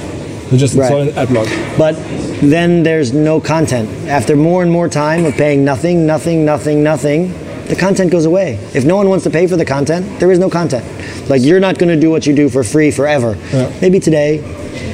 They 0.49 0.57
just 0.57 0.75
install 0.75 1.05
right. 1.05 1.13
AdBlock. 1.13 1.77
But 1.77 1.95
then 2.41 2.83
there's 2.83 3.13
no 3.13 3.41
content. 3.41 3.89
After 4.07 4.35
more 4.35 4.61
and 4.61 4.71
more 4.71 4.87
time 4.87 5.25
of 5.25 5.33
paying 5.33 5.65
nothing, 5.65 6.05
nothing, 6.05 6.45
nothing, 6.45 6.83
nothing, 6.83 7.33
the 7.67 7.75
content 7.75 8.11
goes 8.11 8.25
away. 8.25 8.59
If 8.73 8.85
no 8.85 8.95
one 8.95 9.09
wants 9.09 9.23
to 9.23 9.29
pay 9.29 9.47
for 9.47 9.57
the 9.57 9.65
content, 9.65 10.19
there 10.19 10.31
is 10.31 10.39
no 10.39 10.49
content. 10.49 10.85
Like 11.29 11.41
you're 11.41 11.59
not 11.59 11.77
going 11.77 11.89
to 11.89 11.99
do 11.99 12.09
what 12.09 12.25
you 12.25 12.35
do 12.35 12.49
for 12.49 12.63
free 12.63 12.91
forever. 12.91 13.37
Yeah. 13.51 13.71
Maybe 13.81 13.99
today, 13.99 14.41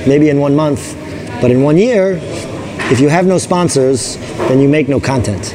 maybe 0.08 0.30
in 0.30 0.40
one 0.40 0.56
month, 0.56 0.96
but 1.42 1.52
in 1.52 1.64
one 1.64 1.78
year, 1.78 2.20
if 2.92 3.00
you 3.00 3.10
have 3.10 3.26
no 3.26 3.38
sponsors, 3.38 4.18
then 4.48 4.60
you 4.60 4.70
make 4.70 4.88
no 4.88 5.00
content. 5.00 5.54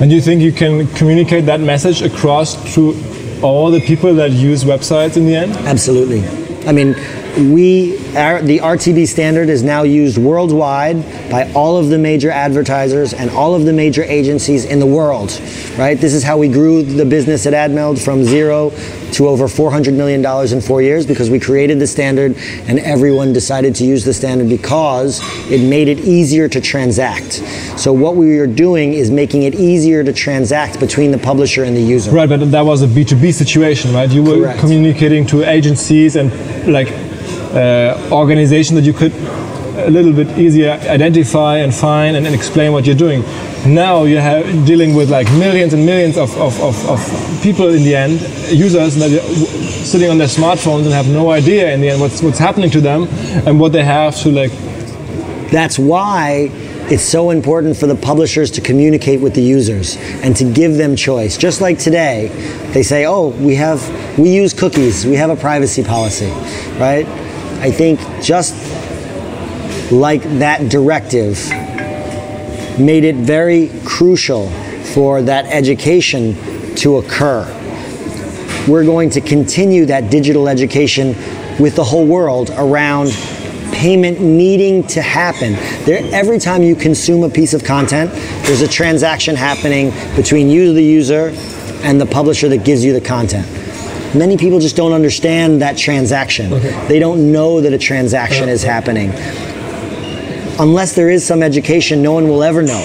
And 0.00 0.12
you 0.12 0.20
think 0.20 0.42
you 0.42 0.52
can 0.52 0.86
communicate 0.94 1.46
that 1.46 1.60
message 1.60 2.02
across 2.02 2.74
to 2.74 2.94
all 3.42 3.70
the 3.70 3.80
people 3.80 4.14
that 4.14 4.30
use 4.32 4.64
websites 4.64 5.16
in 5.16 5.26
the 5.26 5.34
end? 5.34 5.52
Absolutely. 5.66 6.26
I 6.66 6.72
mean, 6.72 6.94
we 7.38 7.96
our, 8.16 8.42
the 8.42 8.58
RTB 8.58 9.06
standard 9.06 9.48
is 9.48 9.62
now 9.62 9.82
used 9.82 10.18
worldwide 10.18 11.02
by 11.30 11.50
all 11.52 11.76
of 11.76 11.88
the 11.88 11.98
major 11.98 12.30
advertisers 12.30 13.12
and 13.12 13.30
all 13.30 13.54
of 13.54 13.64
the 13.64 13.72
major 13.72 14.02
agencies 14.02 14.64
in 14.64 14.80
the 14.80 14.86
world. 14.86 15.40
Right? 15.78 15.98
This 15.98 16.14
is 16.14 16.22
how 16.24 16.38
we 16.38 16.48
grew 16.48 16.82
the 16.82 17.04
business 17.04 17.46
at 17.46 17.52
AdMeld 17.52 18.02
from 18.02 18.24
zero 18.24 18.70
to 19.12 19.28
over 19.28 19.46
$400 19.46 19.96
million 19.96 20.24
in 20.52 20.60
four 20.60 20.82
years 20.82 21.06
because 21.06 21.30
we 21.30 21.40
created 21.40 21.78
the 21.78 21.86
standard 21.86 22.36
and 22.66 22.78
everyone 22.80 23.32
decided 23.32 23.74
to 23.76 23.84
use 23.84 24.04
the 24.04 24.12
standard 24.12 24.48
because 24.48 25.20
it 25.50 25.66
made 25.68 25.88
it 25.88 26.00
easier 26.00 26.48
to 26.48 26.60
transact. 26.60 27.34
So 27.78 27.92
what 27.92 28.16
we 28.16 28.38
are 28.38 28.46
doing 28.46 28.94
is 28.94 29.10
making 29.10 29.44
it 29.44 29.54
easier 29.54 30.04
to 30.04 30.12
transact 30.12 30.80
between 30.80 31.10
the 31.10 31.18
publisher 31.18 31.64
and 31.64 31.76
the 31.76 31.80
user. 31.80 32.10
Right, 32.10 32.28
but 32.28 32.50
that 32.50 32.62
was 32.62 32.82
a 32.82 32.86
B2B 32.86 33.32
situation, 33.32 33.92
right? 33.92 34.10
You 34.10 34.22
were 34.22 34.38
Correct. 34.38 34.60
communicating 34.60 35.26
to 35.28 35.44
agencies 35.44 36.16
and 36.16 36.30
like 36.72 36.88
uh, 37.54 38.08
organization 38.12 38.76
that 38.76 38.84
you 38.84 38.92
could 38.92 39.12
a 39.78 39.90
little 39.90 40.12
bit 40.12 40.38
easier 40.38 40.72
identify 40.72 41.58
and 41.58 41.74
find 41.74 42.16
and, 42.16 42.26
and, 42.26 42.34
explain 42.34 42.72
what 42.72 42.86
you're 42.86 42.96
doing. 42.96 43.22
Now 43.66 44.04
you 44.04 44.18
have 44.18 44.44
dealing 44.66 44.94
with 44.94 45.10
like 45.10 45.30
millions 45.32 45.72
and 45.72 45.86
millions 45.86 46.16
of, 46.16 46.36
of, 46.38 46.60
of, 46.60 46.88
of 46.88 47.42
people 47.42 47.68
in 47.68 47.84
the 47.84 47.94
end, 47.94 48.20
users 48.50 48.96
that 48.96 49.10
are 49.12 49.34
sitting 49.84 50.10
on 50.10 50.18
their 50.18 50.28
smartphones 50.28 50.84
and 50.84 50.92
have 50.92 51.08
no 51.08 51.30
idea 51.30 51.72
in 51.72 51.80
the 51.80 51.90
end 51.90 52.00
what's 52.00 52.22
what's 52.22 52.38
happening 52.38 52.70
to 52.70 52.80
them 52.80 53.06
and 53.46 53.58
what 53.60 53.72
they 53.72 53.84
have 53.84 54.16
to 54.16 54.30
like. 54.30 54.52
That's 55.50 55.78
why 55.78 56.50
it's 56.90 57.02
so 57.02 57.30
important 57.30 57.76
for 57.76 57.86
the 57.86 57.94
publishers 57.94 58.50
to 58.52 58.60
communicate 58.60 59.20
with 59.20 59.34
the 59.34 59.42
users 59.42 59.96
and 60.22 60.34
to 60.36 60.44
give 60.52 60.76
them 60.76 60.96
choice. 60.96 61.36
Just 61.36 61.60
like 61.60 61.78
today, 61.78 62.28
they 62.72 62.82
say, 62.82 63.06
"Oh, 63.06 63.28
we 63.28 63.54
have 63.56 63.80
we 64.18 64.30
use 64.30 64.52
cookies. 64.52 65.06
We 65.06 65.16
have 65.16 65.30
a 65.30 65.36
privacy 65.36 65.84
policy." 65.84 66.30
Right? 66.78 67.06
I 67.60 67.70
think 67.72 68.00
just 68.22 68.54
like 69.90 70.22
that 70.38 70.68
directive 70.68 71.48
made 72.78 73.02
it 73.02 73.16
very 73.16 73.70
crucial 73.84 74.48
for 74.94 75.22
that 75.22 75.46
education 75.46 76.36
to 76.76 76.98
occur. 76.98 77.44
We're 78.68 78.84
going 78.84 79.10
to 79.10 79.20
continue 79.20 79.86
that 79.86 80.10
digital 80.10 80.48
education 80.48 81.08
with 81.58 81.74
the 81.74 81.82
whole 81.82 82.06
world 82.06 82.50
around 82.50 83.10
payment 83.72 84.20
needing 84.20 84.86
to 84.88 85.02
happen. 85.02 85.54
There, 85.84 86.00
every 86.12 86.38
time 86.38 86.62
you 86.62 86.76
consume 86.76 87.24
a 87.24 87.28
piece 87.28 87.54
of 87.54 87.64
content, 87.64 88.12
there's 88.44 88.62
a 88.62 88.68
transaction 88.68 89.34
happening 89.34 89.90
between 90.14 90.48
you, 90.48 90.72
the 90.72 90.82
user, 90.82 91.32
and 91.82 92.00
the 92.00 92.06
publisher 92.06 92.48
that 92.50 92.64
gives 92.64 92.84
you 92.84 92.92
the 92.92 93.00
content. 93.00 93.46
Many 94.14 94.38
people 94.38 94.58
just 94.58 94.74
don't 94.74 94.94
understand 94.94 95.60
that 95.60 95.76
transaction. 95.76 96.52
Okay. 96.52 96.86
They 96.88 96.98
don't 96.98 97.30
know 97.30 97.60
that 97.60 97.74
a 97.74 97.78
transaction 97.78 98.44
uh-huh. 98.44 98.52
is 98.52 98.62
happening. 98.62 99.10
Unless 100.58 100.94
there 100.94 101.10
is 101.10 101.26
some 101.26 101.42
education, 101.42 102.02
no 102.02 102.12
one 102.12 102.26
will 102.26 102.42
ever 102.42 102.62
know. 102.62 102.80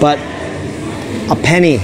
But 0.00 0.18
a 1.30 1.36
penny, 1.40 1.76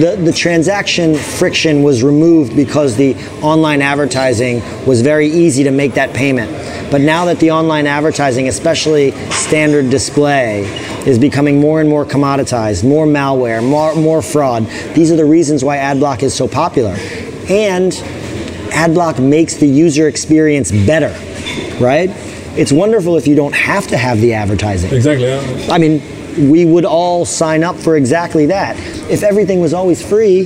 the, 0.00 0.20
the 0.20 0.32
transaction 0.32 1.14
friction 1.14 1.84
was 1.84 2.02
removed 2.02 2.56
because 2.56 2.96
the 2.96 3.14
online 3.40 3.82
advertising 3.82 4.62
was 4.84 5.00
very 5.00 5.28
easy 5.28 5.62
to 5.62 5.70
make 5.70 5.94
that 5.94 6.12
payment. 6.12 6.50
But 6.90 7.02
now 7.02 7.24
that 7.26 7.38
the 7.38 7.52
online 7.52 7.86
advertising, 7.86 8.48
especially 8.48 9.12
standard 9.30 9.90
display, 9.90 10.64
is 11.06 11.20
becoming 11.20 11.60
more 11.60 11.80
and 11.80 11.88
more 11.88 12.04
commoditized, 12.04 12.82
more 12.82 13.06
malware, 13.06 13.66
more, 13.66 13.94
more 13.94 14.22
fraud, 14.22 14.66
these 14.94 15.12
are 15.12 15.16
the 15.16 15.24
reasons 15.24 15.62
why 15.62 15.76
AdBlock 15.76 16.24
is 16.24 16.34
so 16.34 16.48
popular 16.48 16.96
and 17.50 17.92
AdBlock 18.72 19.22
makes 19.22 19.56
the 19.56 19.66
user 19.66 20.08
experience 20.08 20.70
better, 20.70 21.10
right? 21.82 22.08
It's 22.56 22.72
wonderful 22.72 23.16
if 23.16 23.26
you 23.26 23.34
don't 23.34 23.54
have 23.54 23.88
to 23.88 23.96
have 23.96 24.20
the 24.20 24.32
advertising. 24.34 24.92
Exactly. 24.92 25.26
Yeah. 25.26 25.68
I 25.72 25.78
mean, 25.78 26.00
we 26.50 26.64
would 26.64 26.84
all 26.84 27.24
sign 27.24 27.64
up 27.64 27.76
for 27.76 27.96
exactly 27.96 28.46
that. 28.46 28.76
If 29.10 29.22
everything 29.22 29.60
was 29.60 29.74
always 29.74 30.06
free, 30.06 30.44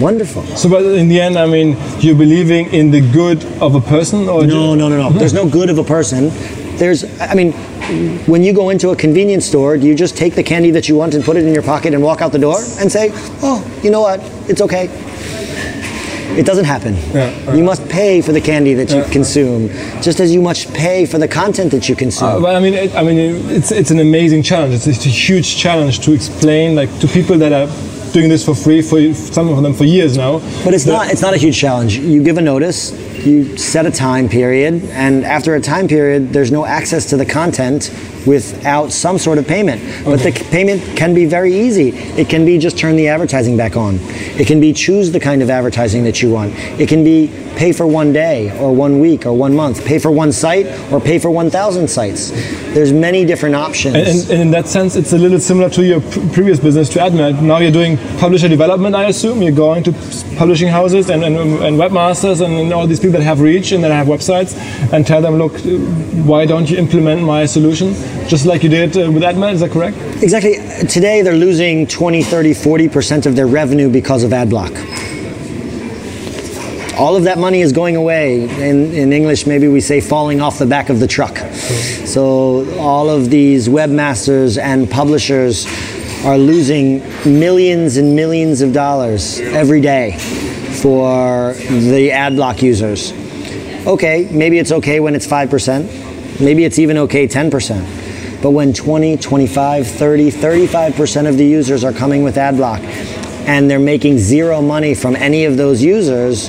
wonderful. 0.00 0.44
So, 0.56 0.68
but 0.68 0.84
in 0.84 1.08
the 1.08 1.20
end, 1.20 1.38
I 1.38 1.46
mean, 1.46 1.76
you're 2.00 2.16
believing 2.16 2.72
in 2.72 2.90
the 2.90 3.00
good 3.12 3.44
of 3.60 3.74
a 3.74 3.80
person, 3.80 4.28
or 4.28 4.46
no, 4.46 4.74
no, 4.74 4.88
no, 4.88 4.96
no. 4.96 5.10
There's 5.18 5.34
no 5.34 5.48
good 5.48 5.68
of 5.70 5.78
a 5.78 5.84
person. 5.84 6.30
There's, 6.78 7.04
I 7.20 7.34
mean, 7.34 7.52
when 8.26 8.42
you 8.42 8.52
go 8.52 8.70
into 8.70 8.90
a 8.90 8.96
convenience 8.96 9.46
store, 9.46 9.76
do 9.76 9.86
you 9.86 9.94
just 9.94 10.16
take 10.16 10.34
the 10.34 10.42
candy 10.42 10.70
that 10.72 10.88
you 10.88 10.96
want 10.96 11.14
and 11.14 11.24
put 11.24 11.36
it 11.36 11.44
in 11.44 11.52
your 11.52 11.62
pocket 11.62 11.92
and 11.92 12.02
walk 12.02 12.20
out 12.20 12.32
the 12.32 12.38
door 12.38 12.60
and 12.78 12.90
say, 12.90 13.10
"Oh, 13.42 13.64
you 13.82 13.90
know 13.90 14.00
what? 14.00 14.20
It's 14.48 14.60
okay." 14.60 14.88
It 16.36 16.46
doesn't 16.46 16.66
happen. 16.66 16.94
Yeah. 17.12 17.54
You 17.54 17.64
must 17.64 17.88
pay 17.88 18.20
for 18.20 18.32
the 18.32 18.40
candy 18.40 18.74
that 18.74 18.90
you 18.90 18.98
yeah. 18.98 19.10
consume, 19.10 19.68
just 20.02 20.20
as 20.20 20.32
you 20.32 20.42
must 20.42 20.72
pay 20.74 21.06
for 21.06 21.18
the 21.18 21.28
content 21.28 21.70
that 21.72 21.88
you 21.88 21.96
consume. 21.96 22.28
Uh, 22.28 22.40
but 22.40 22.54
I 22.54 22.60
mean, 22.60 22.74
it, 22.74 22.94
I 22.94 23.02
mean, 23.02 23.18
it's 23.50 23.72
it's 23.72 23.90
an 23.90 24.00
amazing 24.00 24.42
challenge. 24.42 24.74
It's, 24.74 24.86
it's 24.86 25.06
a 25.06 25.08
huge 25.08 25.56
challenge 25.56 26.00
to 26.00 26.12
explain, 26.12 26.74
like, 26.74 26.90
to 27.00 27.08
people 27.08 27.38
that 27.38 27.52
are 27.52 27.68
doing 28.12 28.28
this 28.28 28.44
for 28.44 28.54
free 28.54 28.82
for 28.82 29.14
some 29.14 29.48
of 29.48 29.62
them 29.62 29.74
for 29.74 29.84
years 29.84 30.16
now. 30.16 30.38
But 30.64 30.74
it's 30.74 30.86
not 30.86 31.10
it's 31.10 31.22
not 31.22 31.34
a 31.34 31.36
huge 31.36 31.58
challenge. 31.58 31.98
You 31.98 32.22
give 32.22 32.38
a 32.38 32.42
notice, 32.42 32.92
you 33.26 33.56
set 33.56 33.86
a 33.86 33.90
time 33.90 34.28
period, 34.28 34.84
and 34.90 35.24
after 35.24 35.54
a 35.54 35.60
time 35.60 35.88
period, 35.88 36.30
there's 36.32 36.52
no 36.52 36.64
access 36.64 37.06
to 37.06 37.16
the 37.16 37.26
content 37.26 37.90
without 38.26 38.92
some 38.92 39.18
sort 39.18 39.38
of 39.38 39.46
payment. 39.46 39.82
But 40.04 40.18
the 40.18 40.32
payment 40.50 40.82
can 40.96 41.14
be 41.14 41.24
very 41.24 41.54
easy. 41.54 41.90
It 41.90 42.28
can 42.28 42.44
be 42.44 42.58
just 42.58 42.76
turn 42.76 42.96
the 42.96 43.08
advertising 43.08 43.56
back 43.56 43.76
on. 43.76 43.98
It 44.38 44.46
can 44.46 44.60
be 44.60 44.72
choose 44.72 45.10
the 45.10 45.20
kind 45.20 45.42
of 45.42 45.50
advertising 45.50 46.04
that 46.04 46.20
you 46.22 46.30
want. 46.30 46.52
It 46.78 46.88
can 46.88 47.02
be 47.02 47.28
pay 47.56 47.72
for 47.72 47.86
one 47.86 48.12
day 48.12 48.56
or 48.60 48.72
one 48.72 49.00
week 49.00 49.26
or 49.26 49.32
one 49.32 49.54
month, 49.54 49.84
pay 49.84 49.98
for 49.98 50.10
one 50.10 50.30
site 50.30 50.66
or 50.92 51.00
pay 51.00 51.18
for 51.18 51.30
1,000 51.30 51.88
sites. 51.88 52.30
There's 52.72 52.92
many 52.92 53.24
different 53.24 53.56
options. 53.56 53.96
And, 53.96 54.06
and, 54.06 54.30
and, 54.30 54.40
in 54.42 54.50
that 54.52 54.68
sense, 54.68 54.94
it's 54.94 55.12
a 55.12 55.18
little 55.18 55.40
similar 55.40 55.68
to 55.70 55.84
your 55.84 56.00
pr- 56.00 56.20
previous 56.32 56.60
business, 56.60 56.88
to 56.90 57.00
AdMeld. 57.00 57.42
Now 57.42 57.58
you're 57.58 57.72
doing 57.72 57.96
publisher 58.18 58.48
development, 58.48 58.94
I 58.94 59.06
assume. 59.06 59.42
You're 59.42 59.52
going 59.52 59.82
to 59.84 59.92
publishing 60.36 60.68
houses 60.68 61.10
and, 61.10 61.24
and, 61.24 61.36
and 61.36 61.76
webmasters 61.78 62.44
and 62.44 62.72
all 62.72 62.86
these 62.86 63.00
people 63.00 63.17
that 63.18 63.24
have 63.24 63.40
reach 63.40 63.72
and 63.72 63.82
that 63.82 63.90
have 63.90 64.06
websites 64.06 64.56
and 64.92 65.06
tell 65.06 65.20
them, 65.20 65.34
look, 65.34 65.52
why 66.24 66.46
don't 66.46 66.70
you 66.70 66.76
implement 66.78 67.22
my 67.22 67.46
solution? 67.46 67.94
Just 68.28 68.46
like 68.46 68.62
you 68.62 68.68
did 68.68 68.96
uh, 68.96 69.10
with 69.10 69.22
AdMeld, 69.22 69.54
is 69.54 69.60
that 69.60 69.70
correct? 69.70 69.96
Exactly. 70.22 70.54
Today 70.88 71.22
they're 71.22 71.34
losing 71.34 71.86
20, 71.86 72.22
30, 72.22 72.50
40% 72.52 73.26
of 73.26 73.34
their 73.34 73.46
revenue 73.46 73.90
because 73.90 74.22
of 74.22 74.30
AdBlock. 74.30 74.72
All 76.96 77.14
of 77.16 77.24
that 77.24 77.38
money 77.38 77.60
is 77.60 77.72
going 77.72 77.96
away. 77.96 78.42
In, 78.42 78.92
in 78.92 79.12
English, 79.12 79.46
maybe 79.46 79.68
we 79.68 79.80
say 79.80 80.00
falling 80.00 80.40
off 80.40 80.58
the 80.58 80.66
back 80.66 80.88
of 80.88 80.98
the 80.98 81.06
truck. 81.06 81.38
So 81.38 82.78
all 82.78 83.08
of 83.08 83.30
these 83.30 83.68
webmasters 83.68 84.60
and 84.60 84.90
publishers 84.90 85.66
are 86.24 86.36
losing 86.36 87.00
millions 87.24 87.96
and 87.96 88.16
millions 88.16 88.60
of 88.60 88.72
dollars 88.72 89.38
every 89.38 89.80
day 89.80 90.18
for 90.80 91.52
the 91.54 92.10
ad 92.12 92.36
block 92.36 92.62
users. 92.62 93.12
Okay, 93.86 94.28
maybe 94.30 94.58
it's 94.58 94.72
okay 94.72 95.00
when 95.00 95.14
it's 95.14 95.26
5%. 95.26 96.40
Maybe 96.40 96.64
it's 96.64 96.78
even 96.78 96.98
okay 96.98 97.26
10%. 97.26 98.42
But 98.42 98.50
when 98.50 98.72
20, 98.72 99.16
25, 99.16 99.86
30, 99.86 100.30
35% 100.30 101.28
of 101.28 101.36
the 101.36 101.46
users 101.46 101.84
are 101.84 101.92
coming 101.92 102.22
with 102.22 102.36
ad 102.36 102.56
block 102.56 102.80
and 103.48 103.68
they're 103.68 103.80
making 103.80 104.18
zero 104.18 104.60
money 104.60 104.94
from 104.94 105.16
any 105.16 105.44
of 105.44 105.56
those 105.56 105.82
users, 105.82 106.48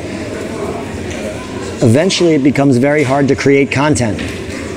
eventually 1.81 2.35
it 2.35 2.43
becomes 2.43 2.77
very 2.77 3.03
hard 3.03 3.27
to 3.29 3.35
create 3.35 3.71
content 3.71 4.21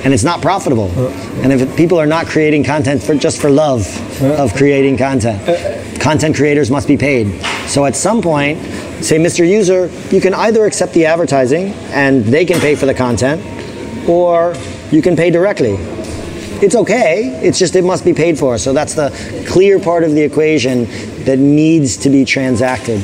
and 0.03 0.13
it's 0.13 0.23
not 0.23 0.41
profitable. 0.41 0.91
Uh. 0.97 1.09
And 1.43 1.53
if 1.53 1.77
people 1.77 1.99
are 1.99 2.05
not 2.05 2.27
creating 2.27 2.63
content 2.63 3.01
for 3.01 3.15
just 3.15 3.41
for 3.41 3.49
love 3.49 3.87
uh. 4.21 4.43
of 4.43 4.53
creating 4.53 4.97
content, 4.97 5.47
uh. 5.47 5.99
content 5.99 6.35
creators 6.35 6.69
must 6.69 6.87
be 6.87 6.97
paid. 6.97 7.41
So 7.67 7.85
at 7.85 7.95
some 7.95 8.21
point, 8.21 8.59
say, 9.03 9.17
Mr. 9.17 9.47
User, 9.47 9.87
you 10.11 10.21
can 10.21 10.33
either 10.33 10.65
accept 10.65 10.93
the 10.93 11.05
advertising 11.05 11.73
and 11.91 12.23
they 12.25 12.45
can 12.45 12.59
pay 12.59 12.75
for 12.75 12.85
the 12.85 12.93
content, 12.93 13.41
or 14.07 14.55
you 14.91 15.01
can 15.01 15.15
pay 15.15 15.29
directly. 15.29 15.75
It's 16.61 16.75
okay, 16.75 17.39
it's 17.43 17.59
just 17.59 17.75
it 17.75 17.83
must 17.83 18.05
be 18.05 18.13
paid 18.13 18.39
for. 18.39 18.57
So 18.57 18.71
that's 18.71 18.93
the 18.93 19.09
clear 19.47 19.79
part 19.79 20.03
of 20.03 20.11
the 20.11 20.21
equation 20.21 20.85
that 21.25 21.37
needs 21.37 21.97
to 21.97 22.09
be 22.09 22.23
transacted. 22.23 23.03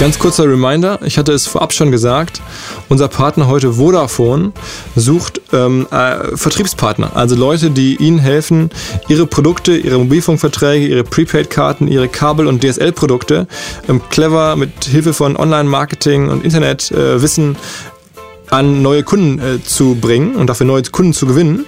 Ganz 0.00 0.18
kurzer 0.18 0.44
Reminder, 0.44 0.98
ich 1.04 1.18
hatte 1.18 1.32
es 1.32 1.46
vorab 1.46 1.74
schon 1.74 1.90
gesagt, 1.90 2.40
unser 2.88 3.06
Partner 3.06 3.48
heute 3.48 3.74
Vodafone 3.74 4.52
sucht 4.96 5.42
ähm, 5.52 5.86
äh, 5.90 6.38
Vertriebspartner, 6.38 7.14
also 7.14 7.36
Leute, 7.36 7.70
die 7.70 7.96
ihnen 7.96 8.18
helfen, 8.18 8.70
ihre 9.08 9.26
Produkte, 9.26 9.76
ihre 9.76 9.98
Mobilfunkverträge, 9.98 10.86
ihre 10.86 11.04
Prepaid-Karten, 11.04 11.86
ihre 11.86 12.08
Kabel- 12.08 12.46
und 12.46 12.64
DSL-Produkte 12.64 13.46
ähm, 13.90 14.00
clever 14.08 14.56
mit 14.56 14.86
Hilfe 14.86 15.12
von 15.12 15.36
Online-Marketing 15.36 16.30
und 16.30 16.46
Internetwissen 16.46 17.56
äh, 17.56 18.54
an 18.54 18.80
neue 18.80 19.02
Kunden 19.02 19.38
äh, 19.38 19.62
zu 19.62 19.96
bringen 19.96 20.34
und 20.34 20.46
dafür 20.46 20.64
neue 20.64 20.82
Kunden 20.84 21.12
zu 21.12 21.26
gewinnen 21.26 21.66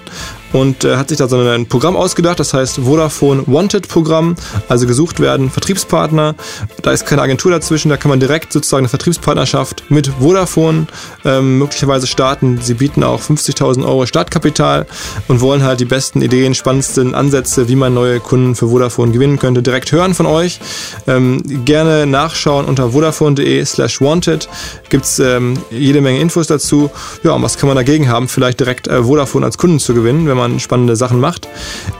und 0.53 0.85
äh, 0.85 0.97
hat 0.97 1.09
sich 1.09 1.19
da 1.19 1.29
so 1.29 1.39
ein 1.39 1.67
Programm 1.67 1.97
ausgedacht, 1.97 2.41
das 2.41 2.55
heißt 2.55 2.81
Vodafone 2.85 3.45
Wanted 3.47 3.89
Programm, 3.89 4.37
also 4.69 4.87
gesucht 4.87 5.21
werden 5.21 5.51
Vertriebspartner. 5.51 6.35
Da 6.83 6.93
ist 6.93 7.07
keine 7.07 7.23
Agentur 7.23 7.51
dazwischen, 7.51 7.89
da 7.89 7.97
kann 7.97 8.09
man 8.09 8.21
direkt 8.21 8.53
sozusagen 8.53 8.83
eine 8.83 8.89
Vertriebspartnerschaft 8.89 9.85
mit 9.91 10.11
Vodafone 10.21 10.87
ähm, 11.25 11.59
möglicherweise 11.59 12.07
starten. 12.07 12.59
Sie 12.63 12.75
bieten 12.75 13.03
auch 13.03 13.21
50.000 13.21 13.85
Euro 13.85 14.07
Startkapital 14.07 14.87
und 15.29 15.41
wollen 15.41 15.63
halt 15.63 15.81
die 15.81 15.85
besten 15.85 16.23
Ideen, 16.23 16.55
spannendsten 16.55 17.15
Ansätze, 17.15 17.69
wie 17.69 17.77
man 17.77 17.95
neue 17.95 18.21
Kunden 18.21 18.55
für 18.55 18.69
Vodafone 18.69 19.13
gewinnen 19.13 19.39
könnte, 19.39 19.63
direkt 19.63 19.93
hören 19.93 20.15
von 20.15 20.27
euch. 20.27 20.61
Ähm, 21.07 21.43
gerne 21.65 22.07
nachschauen 22.07 22.67
unter 22.67 22.91
vodafone.de 22.91 23.65
slash 23.65 24.01
wanted. 24.01 24.49
Gibt 24.89 25.05
es 25.05 25.19
ähm, 25.19 25.55
jede 25.71 26.01
Menge 26.01 26.21
Infos 26.21 26.47
dazu. 26.47 26.91
Ja, 27.23 27.33
und 27.33 27.43
was 27.43 27.57
kann 27.57 27.69
man 27.69 27.77
dagegen 27.77 28.09
haben? 28.09 28.29
Vielleicht 28.29 28.61
direkt 28.61 28.89
äh, 28.89 29.03
Vodafone 29.03 29.47
als 29.47 29.59
Kunden 29.59 29.79
zu 29.79 29.95
gewinnen, 29.95 30.27
wenn 30.27 30.37
man 30.37 30.42
man 30.49 30.61
spannende 30.61 30.97
Sachen 30.97 31.21
macht. 31.21 31.49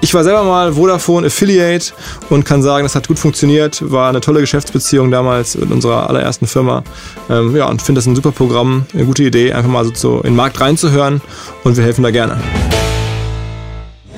Ich 0.01 0.13
war 0.15 0.25
selber 0.25 0.43
mal 0.43 0.73
Vodafone 0.73 1.27
Affiliate 1.27 1.93
und 2.31 2.45
kann 2.45 2.63
sagen, 2.63 2.85
das 2.85 2.95
hat 2.95 3.09
gut 3.09 3.19
funktioniert. 3.19 3.83
War 3.91 4.09
eine 4.09 4.21
tolle 4.21 4.41
Geschäftsbeziehung 4.41 5.11
damals 5.11 5.55
in 5.55 5.71
unserer 5.71 6.09
allerersten 6.09 6.47
Firma. 6.47 6.83
Ähm, 7.31 7.55
ja, 7.57 7.69
und 7.69 7.83
finde 7.83 7.99
das 7.99 8.07
ein 8.07 8.17
super 8.17 8.33
Programm, 8.33 8.87
eine 8.95 9.05
gute 9.05 9.23
Idee, 9.23 9.53
einfach 9.53 9.71
mal 9.71 9.85
so 9.95 10.17
in 10.19 10.33
den 10.33 10.37
Markt 10.37 10.61
reinzuhören 10.61 11.21
und 11.65 11.77
wir 11.77 11.85
helfen 11.85 12.03
da 12.03 12.11
gerne. 12.11 12.39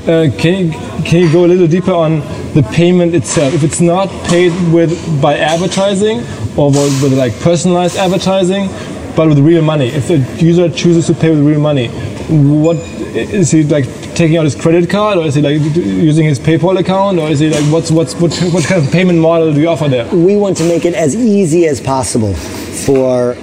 Uh, 0.07 0.29
can, 0.37 0.67
you, 0.67 0.73
can 1.07 1.21
you 1.21 1.33
go 1.33 1.45
a 1.45 1.49
little 1.49 1.67
deeper 1.67 1.95
on 1.95 2.21
the 2.53 2.63
payment 2.75 3.15
itself? 3.15 3.55
If 3.55 3.65
it's 3.65 3.81
not 3.81 4.11
paid 4.29 4.53
with 4.71 4.93
by 5.23 5.39
advertising 5.39 6.19
or 6.59 6.71
with, 6.71 7.03
with 7.03 7.15
like 7.15 7.33
personalized 7.41 7.97
advertising, 7.97 8.69
but 9.17 9.29
with 9.29 9.39
real 9.39 9.63
money, 9.63 9.89
if 9.89 10.09
the 10.09 10.19
user 10.45 10.69
chooses 10.69 11.07
to 11.07 11.15
pay 11.15 11.31
with 11.31 11.41
real 11.41 11.61
money, 11.61 11.89
what 12.29 12.77
is 13.15 13.51
he 13.51 13.63
like 13.63 13.87
taking 14.15 14.37
out 14.37 14.45
his 14.45 14.55
credit 14.55 14.89
card, 14.89 15.19
or 15.19 15.27
is 15.27 15.35
he 15.35 15.43
like 15.43 15.61
using 15.77 16.25
his 16.25 16.39
PayPal 16.39 16.79
account, 16.79 17.19
or 17.19 17.29
is 17.29 17.41
he 17.41 17.51
like 17.51 17.65
what's 17.73 17.91
what's 17.91 18.15
what, 18.15 18.35
what 18.53 18.65
kind 18.65 18.85
of 18.85 18.93
payment 18.93 19.19
model 19.19 19.53
do 19.53 19.61
you 19.61 19.69
offer 19.69 19.89
there? 19.89 20.09
We 20.15 20.37
want 20.37 20.57
to 20.59 20.65
make 20.65 20.85
it 20.85 20.95
as 20.95 21.15
easy 21.15 21.67
as 21.67 21.81
possible 21.81 22.35
for 22.35 23.35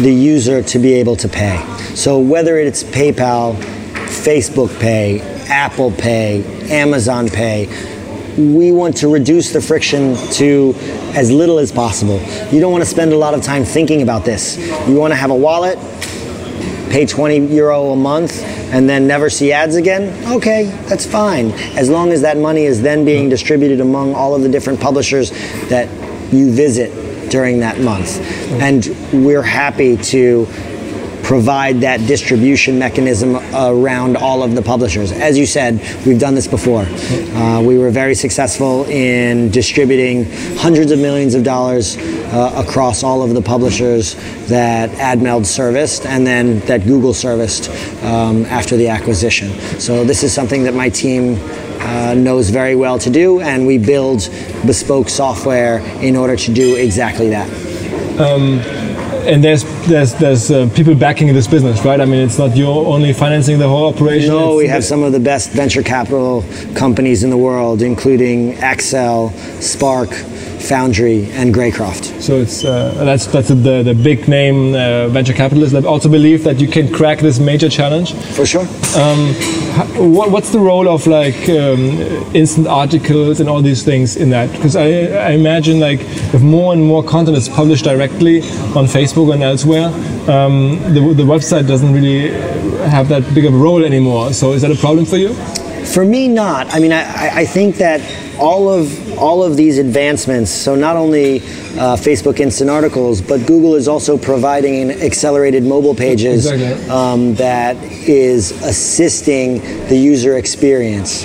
the 0.00 0.12
user 0.12 0.62
to 0.62 0.78
be 0.78 0.94
able 0.94 1.16
to 1.16 1.28
pay. 1.28 1.58
So 1.94 2.18
whether 2.18 2.58
it's 2.58 2.84
PayPal, 2.84 3.56
Facebook 4.06 4.78
Pay, 4.80 5.20
Apple 5.48 5.90
Pay, 5.90 6.44
Amazon 6.70 7.28
Pay, 7.28 7.66
we 8.36 8.70
want 8.70 8.96
to 8.98 9.08
reduce 9.08 9.52
the 9.52 9.60
friction 9.60 10.14
to 10.32 10.72
as 11.14 11.30
little 11.30 11.58
as 11.58 11.72
possible. 11.72 12.20
You 12.52 12.60
don't 12.60 12.70
want 12.70 12.84
to 12.84 12.90
spend 12.90 13.12
a 13.12 13.16
lot 13.16 13.34
of 13.34 13.42
time 13.42 13.64
thinking 13.64 14.02
about 14.02 14.24
this. 14.24 14.56
You 14.86 14.94
want 14.94 15.10
to 15.10 15.16
have 15.16 15.30
a 15.30 15.34
wallet, 15.34 15.76
pay 16.90 17.04
20 17.04 17.52
euro 17.52 17.90
a 17.90 17.96
month, 17.96 18.40
and 18.70 18.88
then 18.88 19.06
never 19.06 19.30
see 19.30 19.52
ads 19.52 19.76
again, 19.76 20.32
okay, 20.32 20.64
that's 20.88 21.06
fine. 21.06 21.52
As 21.76 21.88
long 21.88 22.12
as 22.12 22.20
that 22.22 22.36
money 22.36 22.64
is 22.64 22.82
then 22.82 23.04
being 23.04 23.28
distributed 23.28 23.80
among 23.80 24.14
all 24.14 24.34
of 24.34 24.42
the 24.42 24.48
different 24.48 24.80
publishers 24.80 25.30
that 25.68 25.88
you 26.32 26.50
visit 26.52 27.30
during 27.30 27.60
that 27.60 27.80
month. 27.80 28.20
And 28.52 28.86
we're 29.12 29.42
happy 29.42 29.96
to 29.96 30.46
provide 31.28 31.82
that 31.82 32.00
distribution 32.06 32.78
mechanism 32.78 33.36
around 33.54 34.16
all 34.16 34.42
of 34.42 34.54
the 34.54 34.62
publishers. 34.62 35.12
As 35.12 35.36
you 35.36 35.44
said, 35.44 35.78
we've 36.06 36.18
done 36.18 36.34
this 36.34 36.48
before. 36.48 36.86
Uh, 36.86 37.60
we 37.60 37.76
were 37.76 37.90
very 37.90 38.14
successful 38.14 38.86
in 38.86 39.50
distributing 39.50 40.24
hundreds 40.56 40.90
of 40.90 40.98
millions 40.98 41.34
of 41.34 41.44
dollars 41.44 41.98
uh, 41.98 42.64
across 42.66 43.02
all 43.02 43.22
of 43.22 43.34
the 43.34 43.42
publishers 43.42 44.14
that 44.46 44.88
AdMeld 44.92 45.44
serviced 45.44 46.06
and 46.06 46.26
then 46.26 46.60
that 46.60 46.84
Google 46.84 47.12
serviced 47.12 47.68
um, 48.04 48.46
after 48.46 48.78
the 48.78 48.88
acquisition. 48.88 49.50
So 49.78 50.04
this 50.04 50.22
is 50.22 50.32
something 50.32 50.62
that 50.62 50.72
my 50.72 50.88
team 50.88 51.36
uh, 51.80 52.14
knows 52.14 52.48
very 52.48 52.74
well 52.74 52.98
to 53.00 53.10
do, 53.10 53.42
and 53.42 53.66
we 53.66 53.76
build 53.76 54.30
bespoke 54.64 55.10
software 55.10 55.80
in 56.00 56.16
order 56.16 56.36
to 56.36 56.54
do 56.54 56.76
exactly 56.76 57.28
that. 57.28 57.48
Um, 58.18 58.60
and 59.28 59.44
there's 59.44 59.64
there's 59.86 60.14
there's 60.14 60.50
uh, 60.50 60.68
people 60.74 60.94
backing 60.94 61.32
this 61.34 61.46
business, 61.46 61.84
right? 61.84 62.00
I 62.00 62.06
mean, 62.06 62.20
it's 62.20 62.38
not 62.38 62.56
you're 62.56 62.86
only 62.86 63.12
financing 63.12 63.58
the 63.58 63.68
whole 63.68 63.86
operation. 63.92 64.30
No, 64.30 64.56
we 64.56 64.66
have 64.66 64.82
some 64.82 65.02
of 65.02 65.12
the 65.12 65.20
best 65.20 65.50
venture 65.50 65.82
capital 65.82 66.44
companies 66.74 67.22
in 67.22 67.30
the 67.30 67.36
world, 67.36 67.82
including 67.82 68.54
Accel, 68.54 69.32
Spark, 69.62 70.10
Foundry, 70.68 71.30
and 71.32 71.54
Greycroft. 71.54 72.22
So 72.22 72.36
it's 72.36 72.64
uh, 72.64 73.04
that's 73.04 73.26
that's 73.26 73.48
the 73.48 73.82
the 73.82 73.94
big 73.94 74.28
name 74.28 74.74
uh, 74.74 75.08
venture 75.08 75.34
capitalists 75.34 75.74
that 75.74 75.84
also 75.84 76.08
believe 76.08 76.42
that 76.44 76.58
you 76.58 76.68
can 76.68 76.90
crack 76.92 77.18
this 77.18 77.38
major 77.38 77.68
challenge. 77.68 78.14
For 78.14 78.46
sure. 78.46 78.66
Um, 78.96 79.34
what's 79.86 80.50
the 80.50 80.58
role 80.58 80.88
of 80.88 81.06
like 81.06 81.48
um, 81.48 82.00
instant 82.34 82.66
articles 82.66 83.40
and 83.40 83.48
all 83.48 83.62
these 83.62 83.84
things 83.84 84.16
in 84.16 84.30
that? 84.30 84.50
Because 84.52 84.76
I, 84.76 84.86
I 84.86 85.30
imagine 85.30 85.80
like 85.80 86.00
if 86.34 86.42
more 86.42 86.72
and 86.72 86.84
more 86.84 87.02
content 87.02 87.36
is 87.36 87.48
published 87.48 87.84
directly 87.84 88.40
on 88.74 88.86
Facebook 88.86 89.32
and 89.32 89.42
elsewhere, 89.42 89.86
um, 90.30 90.78
the, 90.94 91.00
the 91.14 91.22
website 91.22 91.66
doesn't 91.66 91.92
really 91.92 92.30
have 92.90 93.08
that 93.08 93.22
big 93.34 93.44
of 93.44 93.54
a 93.54 93.56
role 93.56 93.84
anymore. 93.84 94.32
So 94.32 94.52
is 94.52 94.62
that 94.62 94.70
a 94.70 94.76
problem 94.76 95.04
for 95.04 95.16
you? 95.16 95.34
For 95.84 96.04
me, 96.04 96.28
not. 96.28 96.72
I 96.74 96.80
mean, 96.80 96.92
I, 96.92 97.40
I 97.40 97.44
think 97.44 97.76
that 97.76 98.00
all 98.38 98.68
of 98.68 99.18
all 99.18 99.42
of 99.42 99.56
these 99.56 99.78
advancements. 99.78 100.50
So 100.50 100.74
not 100.74 100.96
only 100.96 101.38
uh, 101.40 101.96
Facebook 101.96 102.40
Instant 102.40 102.70
Articles, 102.70 103.20
but 103.20 103.46
Google 103.46 103.74
is 103.74 103.88
also 103.88 104.16
providing 104.16 104.90
accelerated 104.90 105.64
mobile 105.64 105.94
pages 105.94 106.46
Exactly. 106.50 106.88
um, 106.90 107.34
that 107.34 107.76
is 108.08 108.52
assisting 108.62 109.60
the 109.88 109.96
user 109.96 110.36
experience. 110.36 111.24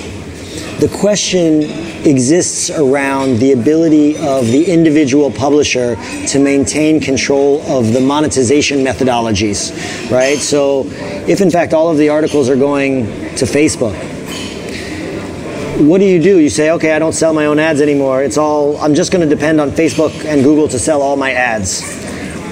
The 0.80 0.88
question 0.88 1.62
exists 2.04 2.68
around 2.68 3.38
the 3.38 3.52
ability 3.52 4.16
of 4.18 4.46
the 4.48 4.64
individual 4.70 5.30
publisher 5.30 5.94
to 6.26 6.38
maintain 6.40 7.00
control 7.00 7.62
of 7.62 7.92
the 7.92 8.00
monetization 8.00 8.78
methodologies, 8.78 9.70
right? 10.10 10.38
So, 10.38 10.84
if 11.28 11.40
in 11.40 11.50
fact 11.50 11.72
all 11.74 11.90
of 11.90 11.96
the 11.96 12.08
articles 12.08 12.50
are 12.50 12.56
going 12.56 13.06
to 13.36 13.44
Facebook, 13.44 13.94
what 15.78 15.98
do 15.98 16.04
you 16.04 16.22
do? 16.22 16.38
You 16.38 16.48
say, 16.48 16.70
okay, 16.72 16.92
I 16.92 16.98
don't 16.98 17.12
sell 17.12 17.34
my 17.34 17.46
own 17.46 17.58
ads 17.58 17.80
anymore. 17.80 18.22
It's 18.22 18.38
all, 18.38 18.76
I'm 18.78 18.94
just 18.94 19.10
going 19.10 19.28
to 19.28 19.34
depend 19.34 19.60
on 19.60 19.70
Facebook 19.70 20.24
and 20.24 20.42
Google 20.44 20.68
to 20.68 20.78
sell 20.78 21.02
all 21.02 21.16
my 21.16 21.32
ads. 21.32 21.82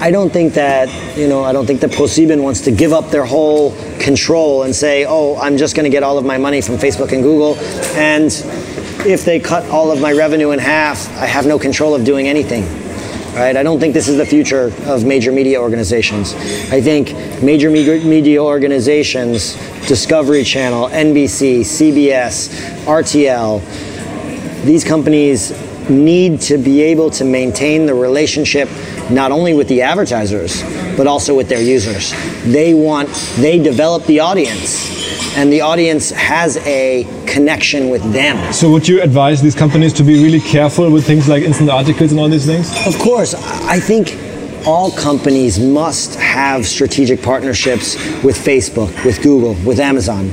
I 0.01 0.11
don't 0.11 0.33
think 0.33 0.53
that 0.55 0.89
you 1.17 1.29
know. 1.29 1.45
I 1.45 1.53
don't 1.53 1.65
think 1.65 1.79
that 1.79 1.91
ProSieben 1.91 2.43
wants 2.43 2.59
to 2.61 2.71
give 2.71 2.91
up 2.91 3.09
their 3.09 3.23
whole 3.23 3.73
control 3.99 4.63
and 4.63 4.75
say, 4.75 5.05
"Oh, 5.07 5.37
I'm 5.37 5.55
just 5.55 5.77
going 5.77 5.85
to 5.85 5.89
get 5.89 6.03
all 6.03 6.17
of 6.17 6.25
my 6.25 6.37
money 6.37 6.59
from 6.59 6.75
Facebook 6.75 7.13
and 7.13 7.23
Google," 7.23 7.55
and 7.95 8.25
if 9.05 9.23
they 9.23 9.39
cut 9.39 9.69
all 9.69 9.91
of 9.91 10.01
my 10.01 10.11
revenue 10.11 10.51
in 10.51 10.59
half, 10.59 11.07
I 11.17 11.25
have 11.25 11.45
no 11.45 11.57
control 11.57 11.95
of 11.95 12.03
doing 12.03 12.27
anything. 12.27 12.82
Right? 13.33 13.57
I 13.57 13.63
don't 13.63 13.79
think 13.79 13.95
this 13.95 14.07
is 14.07 14.17
the 14.17 14.25
future 14.25 14.71
of 14.85 15.05
major 15.05 15.31
media 15.31 15.59
organizations. 15.59 16.35
I 16.71 16.79
think 16.81 17.13
major 17.41 17.71
media 17.71 18.43
organizations, 18.43 19.55
Discovery 19.87 20.43
Channel, 20.43 20.89
NBC, 20.89 21.61
CBS, 21.61 22.49
RTL, 22.85 23.61
these 24.63 24.83
companies 24.83 25.51
need 25.89 26.41
to 26.41 26.57
be 26.59 26.83
able 26.83 27.09
to 27.09 27.25
maintain 27.25 27.87
the 27.87 27.93
relationship 27.93 28.69
not 29.09 29.31
only 29.31 29.53
with 29.53 29.67
the 29.67 29.81
advertisers 29.81 30.61
but 30.95 31.07
also 31.07 31.35
with 31.35 31.49
their 31.49 31.61
users. 31.61 32.13
They 32.43 32.73
want 32.73 33.09
they 33.37 33.57
develop 33.57 34.05
the 34.05 34.19
audience 34.19 35.02
and 35.35 35.51
the 35.51 35.61
audience 35.61 36.11
has 36.11 36.57
a 36.57 37.05
connection 37.25 37.89
with 37.89 38.03
them. 38.13 38.53
So, 38.53 38.69
would 38.71 38.87
you 38.87 39.01
advise 39.01 39.41
these 39.41 39.55
companies 39.55 39.93
to 39.93 40.03
be 40.03 40.21
really 40.23 40.39
careful 40.39 40.89
with 40.91 41.05
things 41.05 41.27
like 41.27 41.43
instant 41.43 41.69
articles 41.69 42.11
and 42.11 42.19
all 42.19 42.29
these 42.29 42.45
things? 42.45 42.71
Of 42.85 42.97
course. 42.99 43.33
I 43.67 43.79
think 43.79 44.17
all 44.65 44.91
companies 44.91 45.59
must 45.59 46.15
have 46.15 46.65
strategic 46.65 47.21
partnerships 47.21 47.95
with 48.23 48.37
Facebook, 48.37 49.05
with 49.05 49.21
Google, 49.21 49.55
with 49.65 49.79
Amazon. 49.79 50.31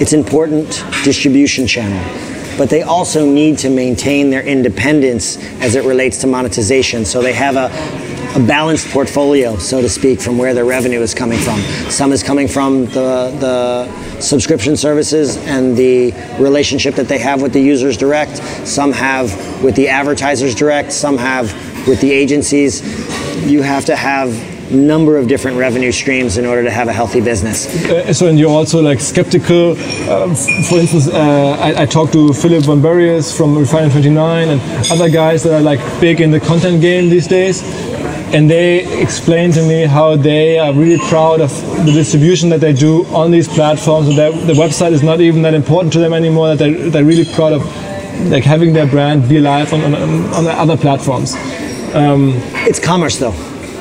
It's 0.00 0.12
important 0.12 0.84
distribution 1.04 1.66
channel. 1.66 2.02
But 2.58 2.68
they 2.68 2.82
also 2.82 3.24
need 3.24 3.58
to 3.58 3.70
maintain 3.70 4.30
their 4.30 4.42
independence 4.42 5.36
as 5.60 5.76
it 5.76 5.84
relates 5.84 6.18
to 6.22 6.26
monetization. 6.26 7.04
So 7.04 7.22
they 7.22 7.32
have 7.32 7.56
a, 7.56 7.66
a 8.36 8.46
balanced 8.46 8.88
portfolio, 8.88 9.56
so 9.56 9.80
to 9.80 9.88
speak, 9.88 10.20
from 10.20 10.36
where 10.36 10.52
their 10.52 10.64
revenue 10.64 11.00
is 11.00 11.14
coming 11.14 11.38
from. 11.38 11.60
Some 11.90 12.12
is 12.12 12.22
coming 12.22 12.48
from 12.48 12.86
the, 12.86 13.34
the 13.38 14.09
subscription 14.20 14.76
services 14.76 15.36
and 15.38 15.76
the 15.76 16.12
relationship 16.38 16.94
that 16.94 17.08
they 17.08 17.18
have 17.18 17.42
with 17.42 17.52
the 17.52 17.60
users 17.60 17.96
direct. 17.96 18.36
Some 18.66 18.92
have 18.92 19.62
with 19.62 19.74
the 19.76 19.88
advertisers 19.88 20.54
direct. 20.54 20.92
Some 20.92 21.18
have 21.18 21.52
with 21.86 22.00
the 22.00 22.10
agencies. 22.10 22.82
You 23.50 23.62
have 23.62 23.84
to 23.86 23.96
have 23.96 24.30
number 24.70 25.16
of 25.16 25.26
different 25.26 25.56
revenue 25.56 25.90
streams 25.90 26.38
in 26.38 26.46
order 26.46 26.62
to 26.62 26.70
have 26.70 26.88
a 26.88 26.92
healthy 26.92 27.20
business. 27.20 27.66
Uh, 27.86 28.12
so, 28.12 28.28
and 28.28 28.38
you're 28.38 28.50
also 28.50 28.80
like 28.80 29.00
skeptical. 29.00 29.72
Uh, 29.72 30.34
for 30.68 30.78
instance, 30.78 31.08
uh, 31.08 31.56
I, 31.60 31.82
I, 31.82 31.86
talked 31.86 32.12
to 32.12 32.32
Philip 32.32 32.64
von 32.64 32.80
Borries 32.80 33.36
from 33.36 33.58
Refinery 33.58 33.90
29 33.90 34.48
and 34.48 34.60
other 34.92 35.10
guys 35.10 35.42
that 35.42 35.54
are 35.54 35.60
like 35.60 35.80
big 36.00 36.20
in 36.20 36.30
the 36.30 36.40
content 36.40 36.80
game 36.80 37.10
these 37.10 37.26
days 37.26 37.62
and 38.32 38.48
they 38.48 39.00
explained 39.00 39.54
to 39.54 39.62
me 39.62 39.82
how 39.82 40.16
they 40.16 40.58
are 40.58 40.72
really 40.72 40.98
proud 41.08 41.40
of 41.40 41.50
the 41.84 41.92
distribution 41.92 42.48
that 42.50 42.60
they 42.60 42.72
do 42.72 43.04
on 43.06 43.30
these 43.30 43.48
platforms. 43.48 44.14
That 44.16 44.32
the 44.46 44.52
website 44.52 44.92
is 44.92 45.02
not 45.02 45.20
even 45.20 45.42
that 45.42 45.54
important 45.54 45.92
to 45.94 45.98
them 45.98 46.12
anymore 46.12 46.54
that 46.54 46.58
they're, 46.58 46.90
they're 46.90 47.04
really 47.04 47.24
proud 47.34 47.52
of 47.52 47.62
like 48.30 48.44
having 48.44 48.72
their 48.72 48.86
brand 48.86 49.28
be 49.28 49.38
alive 49.38 49.72
on, 49.72 49.82
on, 49.82 49.94
on 50.34 50.46
other 50.46 50.76
platforms. 50.76 51.34
Um, 51.94 52.34
it's 52.68 52.78
commerce 52.78 53.18
though. 53.18 53.32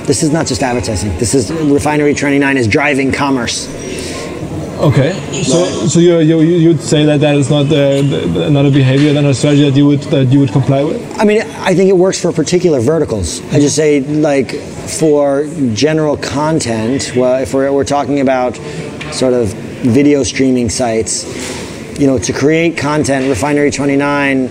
This 0.05 0.23
is 0.23 0.31
not 0.31 0.47
just 0.47 0.63
advertising. 0.63 1.15
This 1.19 1.35
is 1.35 1.51
refinery 1.51 2.15
29 2.15 2.57
is 2.57 2.67
driving 2.67 3.11
commerce 3.11 3.67
Okay, 4.79 5.11
so 5.43 5.65
so 5.87 5.99
you 5.99 6.19
you 6.19 6.39
you'd 6.39 6.79
say 6.79 7.03
that 7.03 7.19
that 7.19 7.35
is 7.35 7.49
not 7.49 7.63
the, 7.63 8.49
not 8.49 8.65
a 8.65 8.71
behavior, 8.71 9.13
not 9.13 9.25
a 9.25 9.33
strategy 9.33 9.69
that 9.69 9.75
you 9.75 9.85
would 9.85 9.99
that 10.03 10.27
you 10.27 10.39
would 10.39 10.53
comply 10.53 10.85
with. 10.85 11.19
I 11.19 11.25
mean, 11.25 11.41
I 11.41 11.75
think 11.75 11.89
it 11.89 11.97
works 11.97 12.21
for 12.21 12.31
particular 12.31 12.79
verticals. 12.79 13.41
I 13.51 13.59
just 13.59 13.75
say 13.75 13.99
like 13.99 14.51
for 14.53 15.45
general 15.73 16.15
content. 16.15 17.11
Well, 17.13 17.41
if 17.41 17.53
we're 17.53 17.69
we're 17.73 17.83
talking 17.83 18.21
about 18.21 18.55
sort 19.11 19.33
of 19.33 19.49
video 19.83 20.23
streaming 20.23 20.69
sites, 20.69 21.25
you 21.99 22.07
know, 22.07 22.17
to 22.17 22.31
create 22.31 22.77
content, 22.77 23.27
Refinery 23.27 23.71
Twenty 23.71 23.97
Nine. 23.97 24.47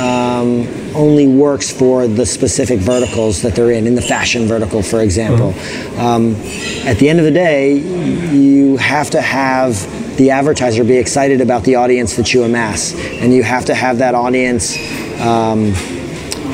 Um, 0.00 0.66
only 0.94 1.26
works 1.26 1.70
for 1.70 2.06
the 2.06 2.26
specific 2.26 2.80
verticals 2.80 3.42
that 3.42 3.54
they're 3.54 3.70
in, 3.70 3.86
in 3.86 3.94
the 3.94 4.02
fashion 4.02 4.46
vertical, 4.46 4.82
for 4.82 5.00
example. 5.00 5.52
Mm-hmm. 5.52 6.00
Um, 6.00 6.34
at 6.86 6.98
the 6.98 7.08
end 7.08 7.18
of 7.18 7.24
the 7.24 7.30
day, 7.30 7.78
you 7.78 8.76
have 8.78 9.10
to 9.10 9.20
have 9.20 10.16
the 10.16 10.30
advertiser 10.30 10.82
be 10.84 10.96
excited 10.96 11.40
about 11.40 11.62
the 11.64 11.76
audience 11.76 12.16
that 12.16 12.34
you 12.34 12.42
amass, 12.42 12.94
and 12.94 13.32
you 13.32 13.42
have 13.42 13.64
to 13.66 13.74
have 13.74 13.98
that 13.98 14.14
audience 14.14 14.76
um, 15.20 15.72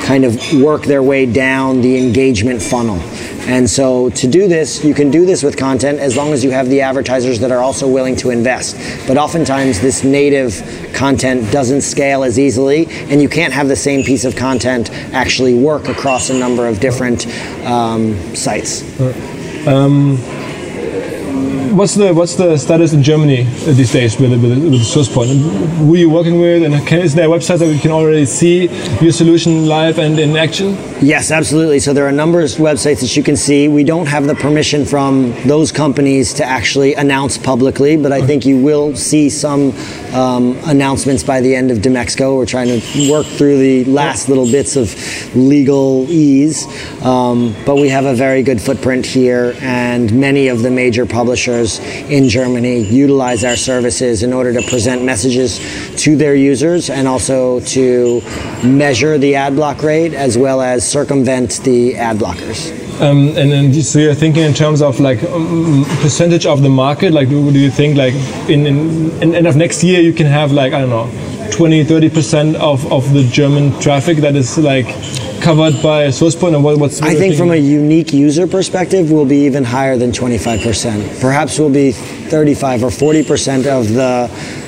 kind 0.05 0.23
of 0.23 0.61
work 0.61 0.83
their 0.83 1.01
way 1.01 1.25
down 1.25 1.81
the 1.81 1.97
engagement 1.97 2.61
funnel. 2.61 2.99
And 3.47 3.69
so 3.69 4.09
to 4.11 4.27
do 4.27 4.47
this, 4.47 4.83
you 4.83 4.93
can 4.93 5.11
do 5.11 5.25
this 5.25 5.43
with 5.43 5.57
content 5.57 5.99
as 5.99 6.15
long 6.15 6.31
as 6.31 6.43
you 6.43 6.51
have 6.51 6.69
the 6.69 6.81
advertisers 6.81 7.39
that 7.39 7.51
are 7.51 7.61
also 7.61 7.87
willing 7.87 8.15
to 8.17 8.29
invest. 8.29 8.75
But 9.07 9.17
oftentimes 9.17 9.81
this 9.81 10.03
native 10.03 10.91
content 10.93 11.51
doesn't 11.51 11.81
scale 11.81 12.23
as 12.23 12.39
easily 12.39 12.87
and 13.09 13.21
you 13.21 13.29
can't 13.29 13.53
have 13.53 13.67
the 13.67 13.75
same 13.75 14.03
piece 14.03 14.25
of 14.25 14.35
content 14.35 14.91
actually 15.13 15.53
work 15.53 15.87
across 15.87 16.29
a 16.29 16.37
number 16.37 16.67
of 16.67 16.79
different 16.79 17.27
um, 17.65 18.15
sites. 18.35 18.83
Um, 19.67 20.17
what's 21.75 21.95
the 21.95 22.13
what's 22.13 22.35
the 22.35 22.57
status 22.57 22.93
in 22.93 23.03
Germany 23.03 23.43
these 23.65 23.91
days 23.91 24.17
with, 24.17 24.31
with, 24.31 24.63
with 24.63 24.81
SourcePoint? 24.81 25.37
Who 25.77 25.93
are 25.93 25.97
you 25.97 26.09
working 26.09 26.39
with, 26.39 26.63
and 26.63 26.87
can, 26.87 26.99
is 27.01 27.13
there 27.13 27.27
a 27.27 27.29
website 27.29 27.59
that 27.59 27.67
we 27.67 27.77
can 27.77 27.91
already 27.91 28.25
see 28.25 28.67
your 29.01 29.11
solution 29.11 29.67
live 29.67 29.99
and 29.99 30.17
in 30.17 30.37
action? 30.37 30.77
Yes, 31.01 31.31
absolutely. 31.31 31.79
So 31.79 31.93
there 31.93 32.05
are 32.05 32.09
a 32.09 32.13
number 32.23 32.39
of 32.39 32.49
websites 32.51 33.01
that 33.01 33.17
you 33.17 33.23
can 33.23 33.35
see. 33.35 33.67
We 33.67 33.83
don't 33.83 34.05
have 34.05 34.25
the 34.25 34.35
permission 34.35 34.85
from 34.85 35.33
those 35.43 35.71
companies 35.71 36.33
to 36.35 36.45
actually 36.45 36.93
announce 36.93 37.37
publicly, 37.37 37.97
but 37.97 38.13
I 38.13 38.25
think 38.25 38.45
you 38.45 38.57
will 38.57 38.95
see 38.95 39.29
some 39.29 39.73
um, 40.13 40.57
announcements 40.65 41.23
by 41.23 41.41
the 41.41 41.53
end 41.53 41.71
of 41.71 41.79
Dmexco. 41.79 42.37
We're 42.37 42.45
trying 42.45 42.67
to 42.67 43.11
work 43.11 43.25
through 43.25 43.57
the 43.57 43.83
last 43.85 44.29
little 44.29 44.49
bits 44.49 44.77
of 44.77 44.95
legal 45.35 46.09
ease, 46.09 46.65
um, 47.03 47.53
but 47.65 47.75
we 47.75 47.89
have 47.89 48.05
a 48.05 48.15
very 48.15 48.43
good 48.43 48.61
footprint 48.61 49.05
here, 49.05 49.55
and 49.59 50.13
many 50.13 50.47
of 50.47 50.61
the 50.61 50.71
major 50.71 51.05
publishers 51.05 51.64
in 52.09 52.29
Germany 52.29 52.77
utilize 52.79 53.43
our 53.43 53.55
services 53.55 54.23
in 54.23 54.31
order 54.33 54.51
to 54.53 54.61
present 54.69 55.03
messages 55.03 55.59
to 56.03 56.15
their 56.15 56.35
users 56.35 56.89
and 56.89 57.07
also 57.07 57.59
to 57.61 58.21
measure 58.63 59.17
the 59.17 59.35
ad 59.35 59.55
block 59.55 59.83
rate 59.83 60.13
as 60.13 60.37
well 60.37 60.61
as 60.61 60.89
circumvent 60.97 61.63
the 61.63 61.95
ad 61.95 62.17
blockers. 62.17 62.59
Um, 63.01 63.35
and 63.35 63.51
then 63.51 63.73
so 63.81 63.99
you're 63.99 64.15
thinking 64.15 64.43
in 64.43 64.53
terms 64.53 64.81
of 64.81 64.99
like 65.01 65.21
um, 65.23 65.83
percentage 66.01 66.45
of 66.45 66.61
the 66.61 66.69
market. 66.69 67.11
Like, 67.11 67.27
do, 67.27 67.51
do 67.51 67.59
you 67.59 67.69
think 67.69 67.97
like 67.97 68.13
in, 68.49 68.65
in, 68.65 69.11
in 69.21 69.35
end 69.35 69.47
of 69.47 69.57
next 69.57 69.83
year 69.83 69.99
you 69.99 70.13
can 70.13 70.27
have 70.27 70.53
like 70.53 70.71
I 70.71 70.79
don't 70.79 70.89
know, 70.89 71.09
20, 71.51 71.83
30 71.83 72.09
percent 72.09 72.55
of 72.55 72.89
of 72.93 73.11
the 73.13 73.23
German 73.23 73.77
traffic 73.81 74.17
that 74.19 74.35
is 74.35 74.57
like 74.57 74.87
covered 75.45 75.79
by 75.83 76.07
SourcePoint? 76.07 76.55
And 76.55 76.63
what, 76.63 76.79
what's 76.79 77.01
I 77.03 77.13
think 77.13 77.35
from 77.35 77.51
a 77.51 77.55
unique 77.55 78.11
user 78.11 78.47
perspective, 78.47 79.11
we'll 79.11 79.27
be 79.27 79.45
even 79.45 79.63
higher 79.63 79.95
than 79.95 80.11
25 80.11 80.61
percent. 80.61 81.21
Perhaps 81.21 81.59
we'll 81.59 81.69
be 81.69 81.91
35 81.91 82.83
or 82.83 82.91
40 82.91 83.23
percent 83.23 83.67
of 83.67 83.93
the 83.93 84.27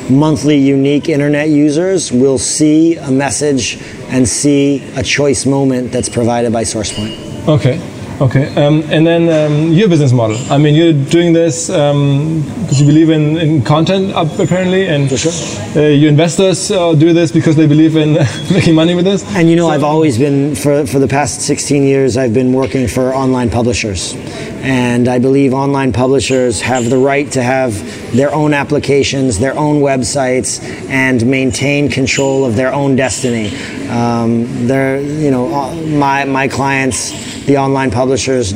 monthly 0.10 0.58
unique 0.58 1.10
internet 1.10 1.50
users 1.50 2.12
will 2.12 2.38
see 2.38 2.96
a 2.96 3.10
message 3.10 3.82
and 4.10 4.30
see 4.30 4.84
a 4.96 5.04
choice 5.04 5.46
moment 5.48 5.92
that's 5.92 6.10
provided 6.10 6.54
by 6.54 6.64
SourcePoint. 6.64 7.48
Okay. 7.48 7.97
Okay, 8.20 8.48
um, 8.56 8.82
and 8.90 9.06
then 9.06 9.30
um, 9.30 9.72
your 9.72 9.88
business 9.88 10.12
model. 10.12 10.38
I 10.52 10.58
mean, 10.58 10.74
you're 10.74 10.92
doing 10.92 11.34
this 11.34 11.68
because 11.68 11.92
um, 11.92 12.44
you 12.72 12.86
believe 12.88 13.12
in, 13.12 13.38
in 13.38 13.62
content, 13.64 14.12
apparently, 14.16 14.88
and 14.88 15.08
For 15.08 15.18
sure. 15.18 15.84
uh, 15.84 15.88
your 15.90 16.10
investors 16.10 16.72
uh, 16.72 16.96
do 16.96 17.14
this 17.14 17.32
because 17.32 17.56
they 17.56 17.68
believe 17.68 17.96
in 17.96 18.14
making 18.52 18.74
money 18.74 18.96
with 18.96 19.06
this. 19.06 19.24
And 19.36 19.52
you 19.52 19.56
know, 19.56 19.68
so, 19.68 19.70
I've 19.70 19.84
always 19.84 20.18
been 20.18 20.56
for 20.56 20.88
for 20.88 20.98
the 20.98 21.08
past 21.08 21.42
16 21.42 21.84
years, 21.84 22.18
I've 22.18 22.34
been 22.34 22.54
working 22.54 22.88
for 22.88 23.14
online 23.14 23.52
publishers, 23.52 24.16
and 24.64 25.08
I 25.08 25.20
believe 25.20 25.54
online 25.54 25.94
publishers 25.94 26.60
have 26.62 26.90
the 26.90 26.98
right 26.98 27.32
to 27.34 27.44
have 27.44 27.72
their 28.16 28.34
own 28.34 28.52
applications, 28.52 29.38
their 29.38 29.56
own 29.56 29.82
websites, 29.82 30.60
and 30.90 31.24
maintain 31.28 31.88
control 31.88 32.46
of 32.46 32.56
their 32.56 32.74
own 32.74 32.96
destiny. 32.96 33.56
Um, 33.90 34.66
they're, 34.66 35.00
you 35.02 35.30
know, 35.30 35.54
uh, 35.54 35.76
my 35.76 36.26
my 36.26 36.48
clients, 36.48 37.37
the 37.48 37.58
online 37.58 37.90
publishers, 37.90 38.54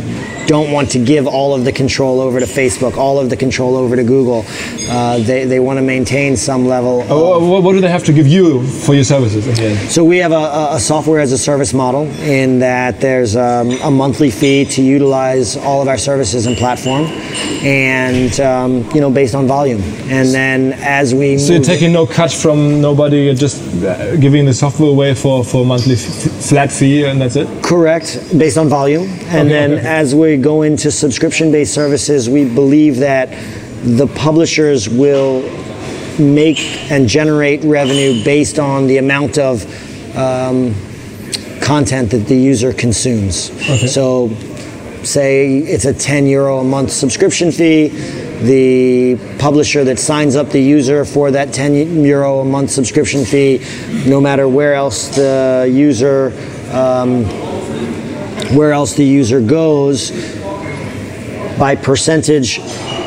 don't 0.47 0.71
want 0.71 0.91
to 0.91 0.99
give 1.03 1.25
all 1.25 1.55
of 1.55 1.63
the 1.63 1.71
control 1.71 2.19
over 2.19 2.41
to 2.41 2.45
Facebook, 2.45 2.97
all 2.97 3.19
of 3.19 3.29
the 3.29 3.37
control 3.37 3.77
over 3.77 3.95
to 3.95 4.03
Google. 4.03 4.43
Uh, 4.89 5.17
they, 5.19 5.45
they 5.45 5.61
want 5.61 5.77
to 5.77 5.81
maintain 5.81 6.35
some 6.35 6.65
level. 6.65 7.05
Oh, 7.07 7.61
what 7.61 7.71
do 7.71 7.79
they 7.79 7.89
have 7.89 8.03
to 8.03 8.13
give 8.13 8.27
you 8.27 8.67
for 8.67 8.93
your 8.93 9.05
services? 9.05 9.47
Again? 9.47 9.89
So 9.89 10.03
we 10.03 10.17
have 10.17 10.33
a, 10.33 10.71
a, 10.73 10.79
software 10.79 11.21
as 11.21 11.31
a 11.31 11.37
service 11.37 11.73
model 11.73 12.03
in 12.21 12.59
that 12.59 12.99
there's 12.99 13.37
um, 13.37 13.71
a 13.81 13.89
monthly 13.89 14.29
fee 14.29 14.65
to 14.65 14.81
utilize 14.81 15.55
all 15.55 15.81
of 15.81 15.87
our 15.87 15.97
services 15.97 16.45
and 16.45 16.57
platform, 16.57 17.05
and 17.63 18.37
um, 18.41 18.89
you 18.93 18.99
know 18.99 19.09
based 19.09 19.35
on 19.35 19.47
volume. 19.47 19.81
And 20.11 20.29
then 20.29 20.73
as 20.79 21.15
we 21.15 21.37
so 21.37 21.53
you're 21.53 21.63
taking 21.63 21.93
no 21.93 22.05
cut 22.05 22.31
from 22.31 22.81
nobody, 22.81 23.23
you're 23.23 23.35
just 23.35 23.61
giving 23.81 24.45
the 24.45 24.53
software 24.53 24.89
away 24.89 25.13
for, 25.13 25.43
for 25.43 25.65
monthly 25.65 25.93
f- 25.95 25.99
flat 26.49 26.71
fee 26.71 27.03
and 27.05 27.19
that's 27.21 27.35
it? 27.35 27.47
Correct, 27.63 28.19
based 28.37 28.57
on 28.57 28.69
volume. 28.69 29.03
And 29.03 29.47
Okay, 29.47 29.49
then 29.49 29.71
okay. 29.73 29.87
as 29.87 30.13
we 30.15 30.37
go 30.37 30.61
into 30.61 30.91
subscription 30.91 31.51
based 31.51 31.73
services, 31.73 32.29
we 32.29 32.45
believe 32.45 32.97
that 32.97 33.29
the 33.83 34.07
publishers 34.07 34.87
will 34.87 35.41
make 36.19 36.59
and 36.91 37.07
generate 37.07 37.63
revenue 37.63 38.23
based 38.23 38.59
on 38.59 38.87
the 38.87 38.97
amount 38.97 39.37
of 39.37 39.65
um, 40.15 40.75
content 41.61 42.11
that 42.11 42.27
the 42.27 42.35
user 42.35 42.73
consumes. 42.73 43.49
Okay. 43.51 43.87
So, 43.87 44.29
say 45.03 45.57
it's 45.57 45.85
a 45.85 45.93
10 45.93 46.27
euro 46.27 46.59
a 46.59 46.63
month 46.63 46.91
subscription 46.91 47.51
fee. 47.51 47.89
The 48.41 49.17
publisher 49.37 49.83
that 49.83 49.99
signs 49.99 50.35
up 50.35 50.49
the 50.49 50.61
user 50.61 51.05
for 51.05 51.29
that 51.31 51.53
10 51.53 52.03
euro 52.03 52.39
a 52.39 52.45
month 52.45 52.71
subscription 52.71 53.23
fee, 53.23 53.63
no 54.07 54.19
matter 54.19 54.47
where 54.47 54.73
else 54.73 55.15
the 55.15 55.69
user 55.71 56.31
um, 56.71 57.25
where 58.55 58.71
else 58.71 58.95
the 58.95 59.03
user 59.03 59.41
goes, 59.41 60.11
by 61.57 61.75
percentage, 61.75 62.59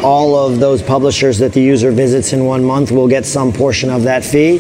all 0.02 0.36
of 0.36 0.60
those 0.60 0.82
publishers 0.82 1.38
that 1.38 1.52
the 1.52 1.60
user 1.60 1.90
visits 1.90 2.32
in 2.32 2.44
one 2.44 2.64
month 2.64 2.90
will 2.90 3.08
get 3.08 3.26
some 3.26 3.52
portion 3.52 3.90
of 3.90 4.04
that 4.04 4.24
fee. 4.24 4.58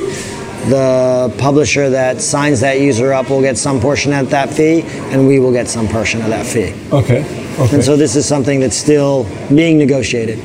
The 0.68 1.34
publisher 1.38 1.90
that 1.90 2.20
signs 2.20 2.60
that 2.60 2.80
user 2.80 3.12
up 3.12 3.28
will 3.28 3.42
get 3.42 3.58
some 3.58 3.80
portion 3.80 4.12
of 4.14 4.30
that 4.30 4.50
fee, 4.50 4.82
and 5.12 5.26
we 5.26 5.38
will 5.38 5.52
get 5.52 5.68
some 5.68 5.86
portion 5.86 6.22
of 6.22 6.28
that 6.28 6.46
fee. 6.46 6.74
Okay. 6.90 7.22
Okay. 7.58 7.74
And 7.74 7.84
so 7.84 7.96
this 7.96 8.16
is 8.16 8.26
something 8.26 8.60
that's 8.60 8.76
still 8.76 9.24
being 9.54 9.78
negotiated. 9.78 10.38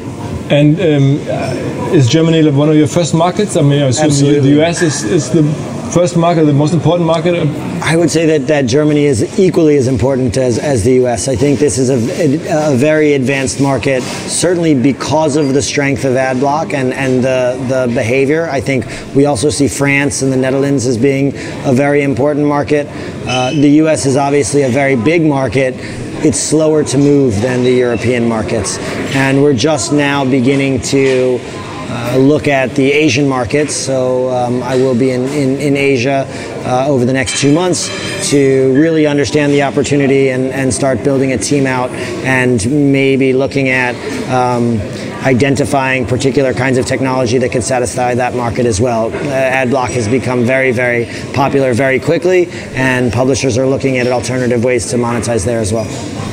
And 0.50 0.80
um, 0.80 1.28
uh, 1.30 1.94
is 1.94 2.08
Germany 2.08 2.50
one 2.50 2.70
of 2.70 2.76
your 2.76 2.88
first 2.88 3.14
markets? 3.14 3.56
I 3.56 3.62
mean, 3.62 3.84
I 3.84 3.88
assume 3.88 4.10
the, 4.10 4.14
Absolutely. 4.14 4.54
the 4.56 4.64
US 4.64 4.82
is, 4.82 5.04
is 5.04 5.30
the 5.30 5.44
first 5.92 6.18
market, 6.18 6.46
the 6.46 6.54
most 6.54 6.74
important 6.74 7.06
market. 7.06 7.36
I 7.84 7.96
would 7.96 8.10
say 8.10 8.26
that, 8.28 8.48
that 8.48 8.66
Germany 8.66 9.06
is 9.06 9.40
equally 9.40 9.78
as 9.78 9.88
important 9.88 10.38
as, 10.38 10.58
as 10.58 10.84
the 10.84 10.94
US. 11.06 11.28
I 11.28 11.36
think 11.36 11.60
this 11.60 11.78
is 11.78 11.90
a, 11.90 12.72
a 12.72 12.76
very 12.76 13.14
advanced 13.14 13.62
market, 13.62 14.02
certainly 14.02 14.74
because 14.74 15.36
of 15.36 15.54
the 15.54 15.62
strength 15.62 16.06
of 16.06 16.14
AdBlock 16.14 16.74
and, 16.74 16.94
and 16.94 17.24
the, 17.24 17.64
the 17.68 17.94
behavior. 17.94 18.50
I 18.50 18.62
think 18.62 18.86
we 19.16 19.26
also 19.26 19.50
see 19.50 19.68
France 19.68 20.22
and 20.22 20.32
the 20.32 20.38
Netherlands 20.38 20.86
as 20.86 20.98
being 20.98 21.34
a 21.66 21.74
very 21.74 22.04
important 22.04 22.46
market. 22.46 22.88
Uh, 23.28 23.52
the 23.52 23.70
US 23.84 24.06
is 24.06 24.18
obviously 24.18 24.64
a 24.64 24.70
very 24.70 24.96
big 24.96 25.24
market. 25.24 25.76
It's 26.22 26.38
slower 26.38 26.84
to 26.84 26.98
move 26.98 27.40
than 27.42 27.64
the 27.64 27.72
European 27.72 28.28
markets. 28.28 28.78
And 29.16 29.42
we're 29.42 29.54
just 29.54 29.94
now 29.94 30.26
beginning 30.26 30.82
to 30.82 31.40
uh, 31.42 32.18
look 32.18 32.50
at 32.50 32.76
the 32.76 32.92
Asian 32.92 33.28
markets. 33.28 33.74
So 33.74 34.30
um, 34.30 34.62
I 34.62 34.76
will 34.76 34.96
be 34.96 35.12
in, 35.12 35.24
in, 35.30 35.58
in 35.60 35.78
Asia 35.78 36.26
uh, 36.66 36.88
over 36.90 37.06
the 37.06 37.14
next 37.14 37.40
two 37.40 37.54
months 37.54 37.88
to 38.32 38.74
really 38.74 39.08
understand 39.08 39.54
the 39.54 39.64
opportunity 39.64 40.30
and, 40.32 40.52
and 40.52 40.74
start 40.74 41.06
building 41.06 41.32
a 41.32 41.38
team 41.38 41.66
out 41.66 41.90
and 42.26 42.92
maybe 42.92 43.32
looking 43.32 43.70
at 43.70 43.96
um, 44.30 44.78
identifying 45.22 46.06
particular 46.06 46.54
kinds 46.54 46.78
of 46.78 46.86
technology 46.86 47.38
that 47.38 47.52
could 47.52 47.64
satisfy 47.64 48.16
that 48.16 48.36
market 48.36 48.66
as 48.66 48.80
well. 48.80 49.08
Uh, 49.08 49.12
AdBlock 49.12 49.90
has 49.90 50.08
become 50.08 50.46
very, 50.46 50.72
very 50.72 51.06
popular 51.34 51.74
very 51.74 52.00
quickly, 52.00 52.48
and 52.74 53.12
publishers 53.12 53.58
are 53.58 53.68
looking 53.68 53.98
at 53.98 54.08
alternative 54.08 54.64
ways 54.64 54.90
to 54.92 54.98
monetize 54.98 55.46
there 55.46 55.60
as 55.60 55.74
well. 55.74 55.88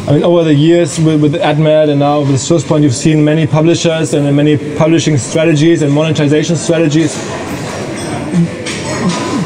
I 0.09 0.13
mean, 0.13 0.23
over 0.23 0.45
the 0.45 0.55
years 0.55 1.01
with, 1.01 1.21
with 1.21 1.35
AdMeld 1.35 1.91
and 1.91 1.99
now 1.99 2.21
with 2.21 2.37
SourcePoint, 2.37 2.83
you've 2.83 2.95
seen 2.95 3.25
many 3.25 3.47
publishers 3.47 4.15
and 4.15 4.37
many 4.37 4.57
publishing 4.77 5.19
strategies 5.19 5.83
and 5.83 5.93
monetization 5.93 6.55
strategies. 6.55 7.15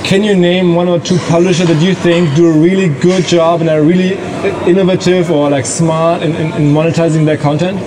Can 0.05 0.25
you 0.25 0.35
name 0.35 0.75
one 0.75 0.89
or 0.89 0.99
two 0.99 1.17
publishers 1.29 1.69
that 1.69 1.81
you 1.81 1.95
think 1.95 2.35
do 2.35 2.49
a 2.49 2.53
really 2.53 2.89
good 3.01 3.25
job 3.25 3.61
and 3.61 3.71
are 3.71 3.81
really 3.81 4.15
innovative 4.69 5.31
or 5.31 5.49
like 5.49 5.65
smart 5.65 6.23
in, 6.23 6.35
in, 6.35 6.53
in 6.55 6.75
monetizing 6.75 7.25
their 7.25 7.39
content? 7.39 7.79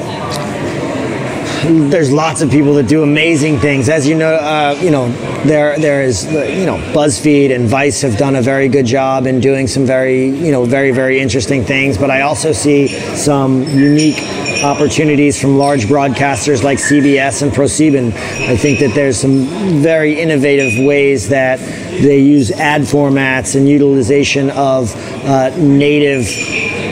There's 1.64 2.12
lots 2.12 2.42
of 2.42 2.52
people 2.52 2.74
that 2.76 2.88
do 2.88 3.04
amazing 3.04 3.58
things. 3.60 3.88
As 3.88 4.08
you 4.08 4.16
know, 4.16 4.36
uh, 4.36 4.78
you 4.82 4.92
know 4.92 5.10
there 5.46 5.78
there 5.80 6.04
is 6.04 6.26
you 6.26 6.66
know 6.66 6.78
BuzzFeed 6.94 7.56
and 7.56 7.68
Vice 7.68 8.02
have 8.02 8.18
done 8.18 8.36
a 8.36 8.42
very 8.42 8.68
good 8.68 8.86
job 8.86 9.26
in 9.28 9.40
doing 9.40 9.68
some 9.68 9.86
very 9.86 10.26
you 10.26 10.52
know 10.52 10.66
very 10.66 10.92
very 10.92 11.20
interesting 11.20 11.64
things. 11.64 11.98
But 11.98 12.12
I 12.12 12.22
also 12.22 12.52
see 12.52 12.90
some 13.16 13.64
unique 13.64 14.22
opportunities 14.64 15.40
from 15.40 15.58
large 15.58 15.86
broadcasters 15.86 16.64
like 16.64 16.80
CBS 16.80 17.42
and 17.42 17.52
ProSieben. 17.52 18.14
I 18.48 18.58
think 18.58 18.80
that 18.80 18.94
there's 18.94 19.20
some 19.20 19.46
very 19.82 20.20
innovative 20.20 20.86
ways 20.86 21.30
that 21.30 21.60
they 21.60 22.20
use 22.20 22.52
ad 22.52 22.82
formats 22.82 23.56
and 23.56 23.68
utilization 23.68 24.50
of 24.52 24.94
uh, 25.26 25.50
native 25.58 26.26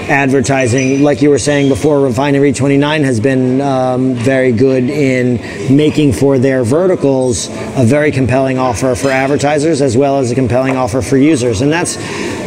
advertising. 0.09 1.03
Like 1.03 1.21
you 1.21 1.29
were 1.29 1.39
saying 1.39 1.69
before, 1.69 2.01
Refinery 2.01 2.53
29 2.53 3.03
has 3.03 3.19
been 3.19 3.61
um, 3.61 4.15
very 4.15 4.51
good 4.51 4.89
in 4.89 5.75
making 5.75 6.13
for 6.13 6.39
their 6.39 6.63
verticals 6.63 7.47
a 7.75 7.83
very 7.85 8.11
compelling 8.11 8.57
offer 8.57 8.95
for 8.95 9.09
advertisers 9.09 9.81
as 9.81 9.95
well 9.95 10.17
as 10.17 10.31
a 10.31 10.35
compelling 10.35 10.75
offer 10.75 11.01
for 11.01 11.17
users. 11.17 11.61
And 11.61 11.71
that's 11.71 11.97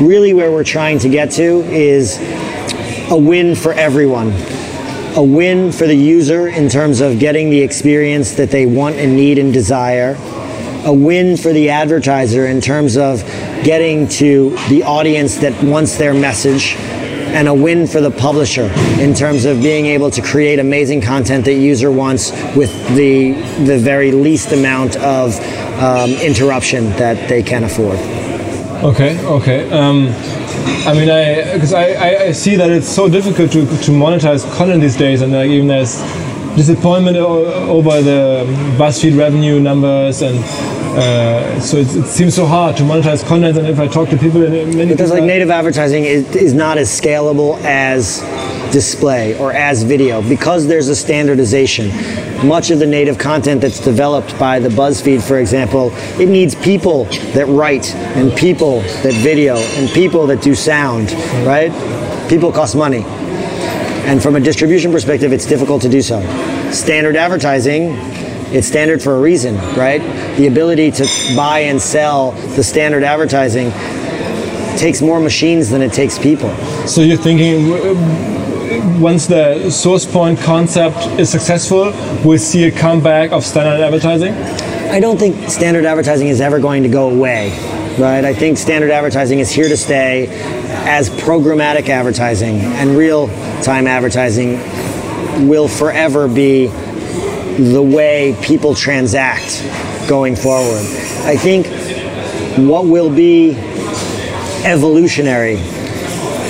really 0.00 0.34
where 0.34 0.50
we're 0.50 0.64
trying 0.64 0.98
to 1.00 1.08
get 1.08 1.30
to 1.32 1.62
is 1.70 2.18
a 3.10 3.16
win 3.16 3.54
for 3.54 3.72
everyone. 3.72 4.32
A 5.16 5.22
win 5.22 5.70
for 5.70 5.86
the 5.86 5.96
user 5.96 6.48
in 6.48 6.68
terms 6.68 7.00
of 7.00 7.18
getting 7.18 7.50
the 7.50 7.60
experience 7.60 8.32
that 8.32 8.50
they 8.50 8.66
want 8.66 8.96
and 8.96 9.16
need 9.16 9.38
and 9.38 9.52
desire. 9.52 10.16
A 10.86 10.92
win 10.92 11.36
for 11.36 11.52
the 11.52 11.70
advertiser 11.70 12.46
in 12.46 12.60
terms 12.60 12.96
of 12.96 13.22
getting 13.62 14.08
to 14.08 14.50
the 14.68 14.82
audience 14.82 15.36
that 15.38 15.62
wants 15.62 15.96
their 15.96 16.12
message 16.12 16.76
and 17.34 17.48
a 17.48 17.54
win 17.54 17.86
for 17.86 18.00
the 18.00 18.10
publisher 18.10 18.70
in 19.00 19.12
terms 19.12 19.44
of 19.44 19.60
being 19.60 19.86
able 19.86 20.10
to 20.10 20.22
create 20.22 20.58
amazing 20.58 21.00
content 21.00 21.44
that 21.44 21.54
user 21.54 21.90
wants 21.90 22.30
with 22.56 22.72
the 22.94 23.32
the 23.64 23.76
very 23.78 24.12
least 24.12 24.52
amount 24.52 24.96
of 24.96 25.38
um, 25.80 26.10
interruption 26.22 26.90
that 26.90 27.28
they 27.28 27.42
can 27.42 27.64
afford. 27.64 27.98
Okay, 28.84 29.18
okay. 29.26 29.70
Um, 29.72 30.08
I 30.86 30.92
mean, 30.92 31.10
I 31.10 31.54
because 31.54 31.72
I, 31.72 31.92
I, 31.92 32.22
I 32.26 32.32
see 32.32 32.56
that 32.56 32.70
it's 32.70 32.88
so 32.88 33.08
difficult 33.08 33.50
to, 33.52 33.66
to 33.66 33.90
monetize 33.90 34.44
content 34.56 34.80
these 34.80 34.96
days, 34.96 35.22
and 35.22 35.32
like 35.32 35.50
even 35.50 35.66
there's 35.68 36.02
disappointment 36.54 37.16
over 37.16 38.00
the 38.02 38.44
BuzzFeed 38.78 39.18
revenue 39.18 39.58
numbers, 39.58 40.22
and 40.22 40.36
uh, 40.96 41.60
so 41.60 41.78
it, 41.78 41.88
it 41.94 42.06
seems 42.06 42.34
so 42.34 42.46
hard 42.46 42.76
to 42.76 42.82
monetize 42.82 43.26
content. 43.26 43.58
And 43.58 43.66
if 43.66 43.78
I 43.78 43.88
talk 43.88 44.08
to 44.10 44.16
people, 44.16 44.40
Because 44.42 45.10
like 45.10 45.24
native 45.24 45.50
advertising 45.50 46.04
is, 46.04 46.34
is 46.36 46.54
not 46.54 46.78
as 46.78 46.88
scalable 46.88 47.60
as 47.62 48.20
display 48.72 49.38
or 49.38 49.52
as 49.52 49.82
video 49.84 50.20
because 50.28 50.66
there's 50.66 50.88
a 50.88 50.96
standardization. 50.96 51.88
Much 52.46 52.70
of 52.70 52.78
the 52.78 52.86
native 52.86 53.18
content 53.18 53.60
that's 53.60 53.80
developed 53.80 54.36
by 54.38 54.58
the 54.58 54.68
BuzzFeed, 54.68 55.22
for 55.22 55.38
example, 55.38 55.90
it 56.20 56.28
needs 56.28 56.54
people 56.54 57.04
that 57.34 57.46
write 57.46 57.94
and 58.16 58.36
people 58.36 58.80
that 58.80 59.14
video 59.14 59.56
and 59.56 59.88
people 59.90 60.26
that 60.26 60.42
do 60.42 60.54
sound, 60.54 61.12
right? 61.46 61.70
People 62.28 62.52
cost 62.52 62.76
money. 62.76 63.04
And 64.06 64.22
from 64.22 64.36
a 64.36 64.40
distribution 64.40 64.92
perspective, 64.92 65.32
it's 65.32 65.46
difficult 65.46 65.80
to 65.82 65.88
do 65.88 66.02
so. 66.02 66.20
Standard 66.72 67.16
advertising, 67.16 67.96
it's 68.52 68.66
standard 68.66 69.02
for 69.02 69.16
a 69.16 69.20
reason, 69.20 69.56
right? 69.76 70.02
The 70.36 70.48
ability 70.48 70.90
to 70.92 71.08
buy 71.36 71.60
and 71.60 71.80
sell 71.80 72.32
the 72.56 72.62
standard 72.64 73.04
advertising 73.04 73.70
takes 74.76 75.00
more 75.00 75.20
machines 75.20 75.70
than 75.70 75.80
it 75.80 75.92
takes 75.92 76.18
people. 76.18 76.54
So 76.86 77.02
you're 77.02 77.16
thinking 77.16 77.70
once 79.00 79.26
the 79.26 79.70
source 79.70 80.04
point 80.04 80.40
concept 80.40 80.96
is 81.20 81.30
successful, 81.30 81.92
we'll 82.24 82.38
see 82.38 82.64
a 82.64 82.72
comeback 82.72 83.30
of 83.30 83.44
standard 83.44 83.80
advertising. 83.80 84.34
I 84.90 85.00
don't 85.00 85.18
think 85.18 85.48
standard 85.48 85.84
advertising 85.84 86.28
is 86.28 86.40
ever 86.40 86.58
going 86.58 86.82
to 86.82 86.88
go 86.88 87.10
away, 87.10 87.50
right? 87.98 88.24
I 88.24 88.34
think 88.34 88.58
standard 88.58 88.90
advertising 88.90 89.38
is 89.38 89.50
here 89.50 89.68
to 89.68 89.76
stay 89.76 90.26
as 90.86 91.10
programmatic 91.10 91.88
advertising 91.88 92.60
and 92.60 92.96
real 92.96 93.28
time 93.62 93.86
advertising 93.86 94.58
will 95.48 95.68
forever 95.68 96.26
be 96.26 96.66
the 96.66 97.82
way 97.82 98.36
people 98.42 98.74
transact 98.74 99.62
going 100.08 100.36
forward. 100.36 100.84
I 101.24 101.36
think 101.36 101.66
what 102.58 102.86
will 102.86 103.10
be 103.10 103.56
evolutionary 104.64 105.56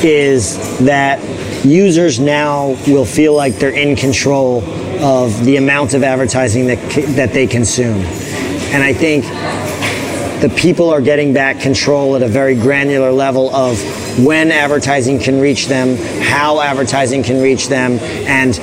is 0.03 0.79
that 0.81 1.21
users 1.65 2.21
now 2.21 2.77
will 2.87 3.05
feel 3.05 3.35
like 3.35 3.55
they're 3.55 3.71
in 3.71 3.97
control 3.97 4.63
of 5.03 5.45
the 5.45 5.57
amount 5.57 5.95
of 5.95 6.03
advertising 6.03 6.67
that, 6.67 6.79
that 7.17 7.33
they 7.33 7.47
consume. 7.47 8.01
And 8.73 8.83
I 8.83 8.93
think 8.93 9.25
the 10.41 10.55
people 10.61 10.91
are 10.91 11.01
getting 11.01 11.33
back 11.33 11.61
control 11.61 12.17
at 12.17 12.23
a 12.23 12.29
very 12.29 12.55
granular 12.55 13.11
level 13.11 13.55
of 13.55 13.79
when 14.19 14.51
advertising 14.51 15.19
can 15.19 15.41
reach 15.41 15.69
them, 15.69 15.97
how 16.23 16.61
advertising 16.61 17.23
can 17.23 17.41
reach 17.41 17.69
them, 17.69 17.93
and 18.29 18.59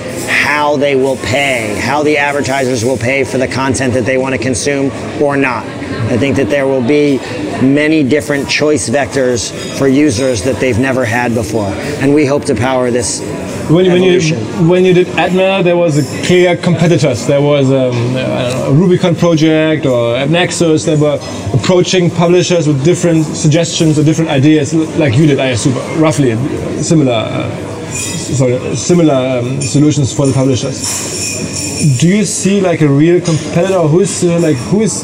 how 0.52 0.76
they 0.76 0.98
will 0.98 1.16
pay, 1.16 1.80
how 1.80 2.04
the 2.04 2.18
advertisers 2.18 2.84
will 2.84 2.98
pay 2.98 3.24
for 3.24 3.38
the 3.38 3.48
content 3.48 3.94
that 3.94 4.06
they 4.06 4.18
want 4.18 4.36
to 4.36 4.42
consume 4.42 4.92
or 5.22 5.38
not. 5.38 5.66
I 6.12 6.18
think 6.18 6.36
that 6.36 6.50
there 6.50 6.68
will 6.68 6.86
be 6.86 7.20
many 7.62 8.04
different 8.04 8.50
choice 8.50 8.90
vectors 8.90 9.50
for 9.78 9.88
users 9.88 10.44
that 10.44 10.58
they've 10.58 10.78
never 10.78 11.06
had 11.06 11.34
before. 11.34 11.72
And 12.02 12.14
we 12.14 12.26
hope 12.26 12.44
to 12.46 12.56
power 12.56 12.92
this 12.92 13.22
when, 13.70 13.86
when, 13.90 14.04
you 14.04 14.20
when 14.68 14.84
you 14.84 14.94
did 14.94 15.08
AdMeld, 15.08 15.64
there 15.64 15.78
was 15.78 15.98
a 15.98 16.26
clear 16.28 16.58
competitors. 16.58 17.26
There 17.26 17.42
was 17.42 17.72
um, 17.72 18.14
know, 18.14 18.66
a 18.68 18.74
Rubicon 18.74 19.16
project 19.16 19.86
or 19.86 20.26
Nexus. 20.26 20.84
They 20.84 20.98
were 20.98 21.18
approaching 21.54 22.10
publishers 22.10 22.68
with 22.68 22.84
different 22.84 23.24
suggestions 23.24 23.98
or 23.98 24.04
different 24.04 24.32
ideas, 24.32 24.74
like 24.74 25.16
you 25.16 25.28
did. 25.28 25.40
I 25.40 25.52
assume 25.56 25.76
roughly 26.02 26.36
similar, 26.82 27.14
uh, 27.14 27.71
sorry, 27.92 28.76
similar 28.76 29.40
um, 29.40 29.62
solutions 29.62 30.14
for 30.14 30.26
the 30.26 30.34
publishers. 30.34 32.00
Do 32.00 32.08
you 32.08 32.26
see 32.26 32.62
like 32.62 32.82
a 32.82 32.88
real 32.88 33.20
competitor? 33.22 33.80
Who's 33.80 34.24
uh, 34.24 34.40
like 34.40 34.56
who 34.56 34.82
is 34.82 35.04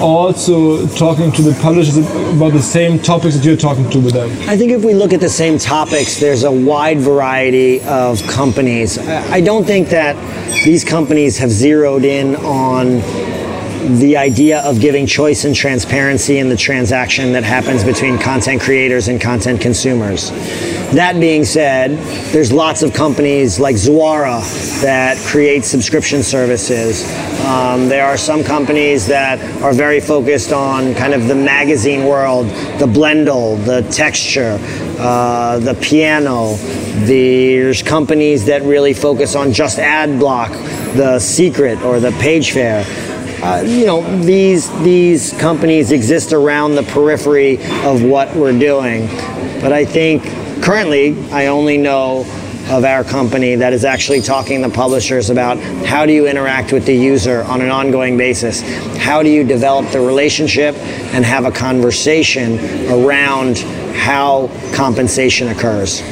also 0.00 0.86
talking 0.88 1.30
to 1.32 1.42
the 1.42 1.58
publishers 1.62 1.96
about 1.98 2.52
the 2.52 2.62
same 2.62 2.98
topics 2.98 3.36
that 3.36 3.44
you're 3.44 3.56
talking 3.56 3.88
to 3.90 4.00
with 4.00 4.14
them? 4.14 4.30
I 4.48 4.56
think 4.56 4.72
if 4.72 4.84
we 4.84 4.92
look 4.94 5.12
at 5.12 5.20
the 5.20 5.28
same 5.28 5.58
topics, 5.58 6.18
there's 6.18 6.44
a 6.44 6.50
wide 6.50 6.98
variety 6.98 7.80
of 7.82 8.22
companies. 8.26 8.98
I 8.98 9.40
don't 9.40 9.64
think 9.64 9.88
that 9.88 10.16
these 10.64 10.84
companies 10.84 11.38
have 11.38 11.50
zeroed 11.50 12.04
in 12.04 12.36
on 12.36 13.00
the 13.86 14.16
idea 14.16 14.60
of 14.62 14.80
giving 14.80 15.06
choice 15.06 15.44
and 15.44 15.54
transparency 15.54 16.38
in 16.38 16.48
the 16.48 16.56
transaction 16.56 17.32
that 17.32 17.44
happens 17.44 17.84
between 17.84 18.18
content 18.18 18.60
creators 18.60 19.06
and 19.06 19.20
content 19.20 19.60
consumers. 19.60 20.30
That 20.92 21.20
being 21.20 21.44
said, 21.44 21.92
there's 22.32 22.52
lots 22.52 22.82
of 22.82 22.92
companies 22.92 23.60
like 23.60 23.76
Zuora 23.76 24.42
that 24.82 25.16
create 25.26 25.64
subscription 25.64 26.22
services. 26.24 27.04
Um, 27.44 27.88
there 27.88 28.04
are 28.06 28.16
some 28.16 28.42
companies 28.42 29.06
that 29.06 29.38
are 29.62 29.72
very 29.72 30.00
focused 30.00 30.52
on 30.52 30.94
kind 30.94 31.14
of 31.14 31.28
the 31.28 31.34
magazine 31.34 32.06
world, 32.06 32.46
the 32.78 32.86
Blendle, 32.86 33.64
the 33.64 33.82
texture, 33.92 34.58
uh, 34.98 35.58
the 35.60 35.74
piano. 35.74 36.56
There's 37.06 37.82
companies 37.82 38.46
that 38.46 38.62
really 38.62 38.94
focus 38.94 39.36
on 39.36 39.52
just 39.52 39.78
ad 39.78 40.18
block, 40.18 40.50
the 40.96 41.20
secret 41.20 41.80
or 41.82 42.00
the 42.00 42.10
Pagefair. 42.10 43.14
Uh, 43.46 43.62
you 43.62 43.86
know, 43.86 44.02
these 44.24 44.68
these 44.82 45.32
companies 45.34 45.92
exist 45.92 46.32
around 46.32 46.74
the 46.74 46.82
periphery 46.82 47.58
of 47.84 48.02
what 48.02 48.34
we're 48.34 48.58
doing. 48.58 49.06
But 49.60 49.72
I 49.72 49.84
think 49.84 50.24
currently 50.64 51.16
I 51.30 51.46
only 51.46 51.78
know 51.78 52.22
of 52.70 52.84
our 52.84 53.04
company 53.04 53.54
that 53.54 53.72
is 53.72 53.84
actually 53.84 54.20
talking 54.20 54.62
to 54.62 54.68
publishers 54.68 55.30
about 55.30 55.58
how 55.86 56.04
do 56.04 56.12
you 56.12 56.26
interact 56.26 56.72
with 56.72 56.86
the 56.86 56.96
user 56.96 57.44
on 57.44 57.60
an 57.60 57.70
ongoing 57.70 58.16
basis? 58.16 58.62
How 58.96 59.22
do 59.22 59.28
you 59.28 59.44
develop 59.44 59.92
the 59.92 60.00
relationship 60.00 60.74
and 61.14 61.24
have 61.24 61.44
a 61.44 61.52
conversation 61.52 62.58
around 62.90 63.58
how 63.96 64.48
compensation 64.74 65.48
occurs? 65.48 66.02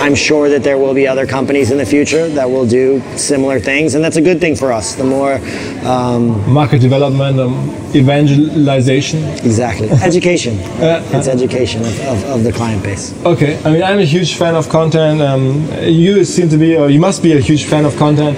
I'm 0.00 0.14
sure 0.14 0.48
that 0.48 0.62
there 0.62 0.78
will 0.78 0.94
be 0.94 1.06
other 1.06 1.26
companies 1.26 1.70
in 1.70 1.78
the 1.78 1.86
future 1.86 2.28
that 2.28 2.48
will 2.48 2.66
do 2.66 3.02
similar 3.16 3.58
things, 3.60 3.94
and 3.94 4.04
that's 4.04 4.16
a 4.16 4.22
good 4.22 4.40
thing 4.40 4.56
for 4.56 4.72
us. 4.72 4.94
The 4.94 5.04
more 5.04 5.40
um, 5.84 6.50
market 6.50 6.80
development, 6.80 7.38
um, 7.38 7.70
evangelization, 7.94 9.24
exactly, 9.44 9.90
education. 10.10 10.58
uh, 10.80 11.02
it's 11.12 11.28
education 11.28 11.82
of, 11.82 12.00
of, 12.00 12.24
of, 12.24 12.44
the 12.44 12.52
client 12.52 12.82
base. 12.82 13.12
Okay, 13.24 13.60
I 13.64 13.70
mean, 13.72 13.82
I'm 13.82 13.98
a 13.98 14.04
huge 14.04 14.36
fan 14.36 14.54
of 14.54 14.68
content. 14.68 15.20
Um, 15.20 15.68
you 15.82 16.24
seem 16.24 16.48
to 16.48 16.56
be, 16.56 16.76
or 16.76 16.88
you 16.90 17.00
must 17.00 17.22
be, 17.22 17.32
a 17.32 17.40
huge 17.40 17.64
fan 17.64 17.84
of 17.84 17.96
content. 17.96 18.36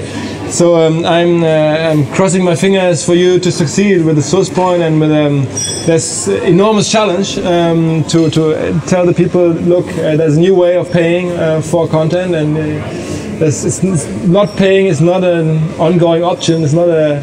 So 0.51 0.75
um, 0.75 1.07
I'm, 1.07 1.45
uh, 1.45 1.47
I'm, 1.47 2.07
crossing 2.13 2.43
my 2.45 2.57
fingers 2.57 3.07
for 3.07 3.15
you 3.15 3.39
to 3.39 3.53
succeed 3.53 4.05
with 4.05 4.17
the 4.17 4.23
source 4.23 4.51
and 4.59 5.01
with 5.01 5.13
um, 5.13 5.45
this 5.87 6.27
enormous 6.27 6.91
challenge 6.91 7.39
um, 7.39 8.03
to, 8.09 8.29
to 8.31 8.81
tell 8.89 9.07
the 9.07 9.15
people, 9.15 9.51
look, 9.51 9.87
uh, 9.87 10.17
there's 10.17 10.37
a 10.37 10.41
new 10.41 10.57
way 10.57 10.77
of 10.77 10.91
paying 10.91 11.31
uh, 11.31 11.63
for 11.63 11.87
content, 11.87 12.35
and 12.35 12.57
uh, 12.59 13.47
it's, 13.47 13.85
not 14.27 14.49
paying 14.57 14.87
is 14.87 15.01
not 15.01 15.23
an 15.23 15.59
ongoing 15.79 16.25
option. 16.25 16.65
It's 16.65 16.73
not 16.73 16.89
a, 16.89 17.19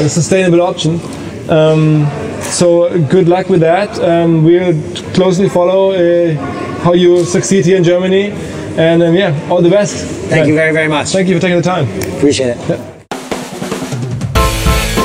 a 0.00 0.08
sustainable 0.08 0.62
option. 0.62 1.00
Um, 1.50 2.06
so 2.42 2.96
good 3.08 3.28
luck 3.28 3.48
with 3.48 3.60
that. 3.60 3.98
Um, 3.98 4.44
we'll 4.44 4.80
closely 5.14 5.48
follow 5.48 5.92
uh, 5.92 6.34
how 6.84 6.92
you 6.92 7.24
succeed 7.24 7.66
here 7.66 7.76
in 7.76 7.84
Germany. 7.84 8.30
And 8.76 9.02
um, 9.02 9.14
yeah, 9.14 9.34
all 9.50 9.62
the 9.62 9.70
best. 9.70 10.06
Thank 10.30 10.46
you 10.46 10.54
very, 10.54 10.72
very 10.72 10.88
much. 10.88 11.12
Thank 11.12 11.28
you 11.28 11.34
for 11.34 11.40
taking 11.40 11.56
the 11.56 11.62
time. 11.62 11.86
Appreciate 12.16 12.56
it. 12.56 12.58
Yeah. 12.68 12.92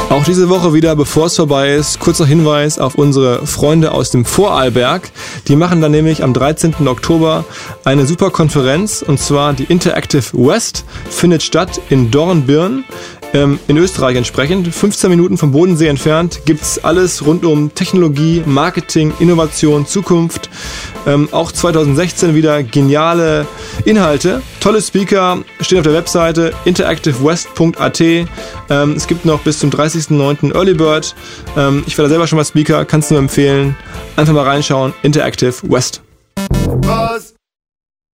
Auch 0.10 0.23
diese 0.23 0.49
Woche 0.49 0.73
wieder, 0.73 0.95
bevor 0.95 1.25
es 1.25 1.36
vorbei 1.36 1.75
ist, 1.75 1.99
kurzer 1.99 2.25
Hinweis 2.25 2.80
auf 2.80 2.95
unsere 2.95 3.45
Freunde 3.45 3.91
aus 3.91 4.10
dem 4.10 4.25
Vorarlberg. 4.25 5.12
Die 5.47 5.56
machen 5.56 5.82
dann 5.82 5.91
nämlich 5.91 6.23
am 6.23 6.34
13. 6.34 6.88
Oktober 6.88 7.43
eine 7.84 8.06
super 8.06 8.32
Konferenz 8.32 9.03
und 9.06 9.19
zwar 9.19 9.53
die 9.53 9.65
Interactive 9.65 10.23
West 10.34 10.86
findet 11.10 11.43
statt 11.43 11.82
in 11.89 12.10
Dornbirn 12.10 12.86
ähm, 13.34 13.60
in 13.67 13.77
Österreich 13.77 14.15
entsprechend. 14.15 14.73
15 14.73 15.10
Minuten 15.10 15.38
vom 15.38 15.51
Bodensee 15.51 15.88
entfernt 15.88 16.41
gibt 16.45 16.62
es 16.62 16.84
alles 16.84 17.25
rund 17.25 17.45
um 17.45 17.75
Technologie, 17.75 18.41
Marketing, 18.45 19.13
Innovation, 19.19 19.86
Zukunft. 19.86 20.49
Ähm, 21.08 21.30
auch 21.32 21.52
2016 21.52 22.36
wieder 22.36 22.62
geniale 22.62 23.48
Inhalte. 23.86 24.41
Tolle 24.60 24.82
Speaker 24.82 25.39
stehen 25.62 25.80
auf 25.80 25.84
der 25.84 25.93
Webseite 25.93 26.54
interactivewest.at. 26.65 28.02
Ähm, 28.02 28.28
es 28.96 29.08
gibt 29.08 29.26
noch 29.26 29.39
bis 29.39 29.60
zum 29.60 29.70
30.09. 29.70 30.54
Early 30.54 30.74
Bird. 30.74 31.15
Ähm, 31.56 31.84
ich 31.88 31.98
war 31.98 32.04
da 32.04 32.10
selber 32.10 32.28
schon 32.28 32.38
mal 32.38 32.46
Speaker, 32.46 32.86
kannst 32.86 33.10
du 33.10 33.15
nur 33.15 33.24
empfehlen. 33.24 33.76
Einfach 34.17 34.34
mal 34.34 34.43
reinschauen. 34.43 34.93
Interactive 35.02 35.56
West. 35.63 36.02
Buzz. 36.82 37.37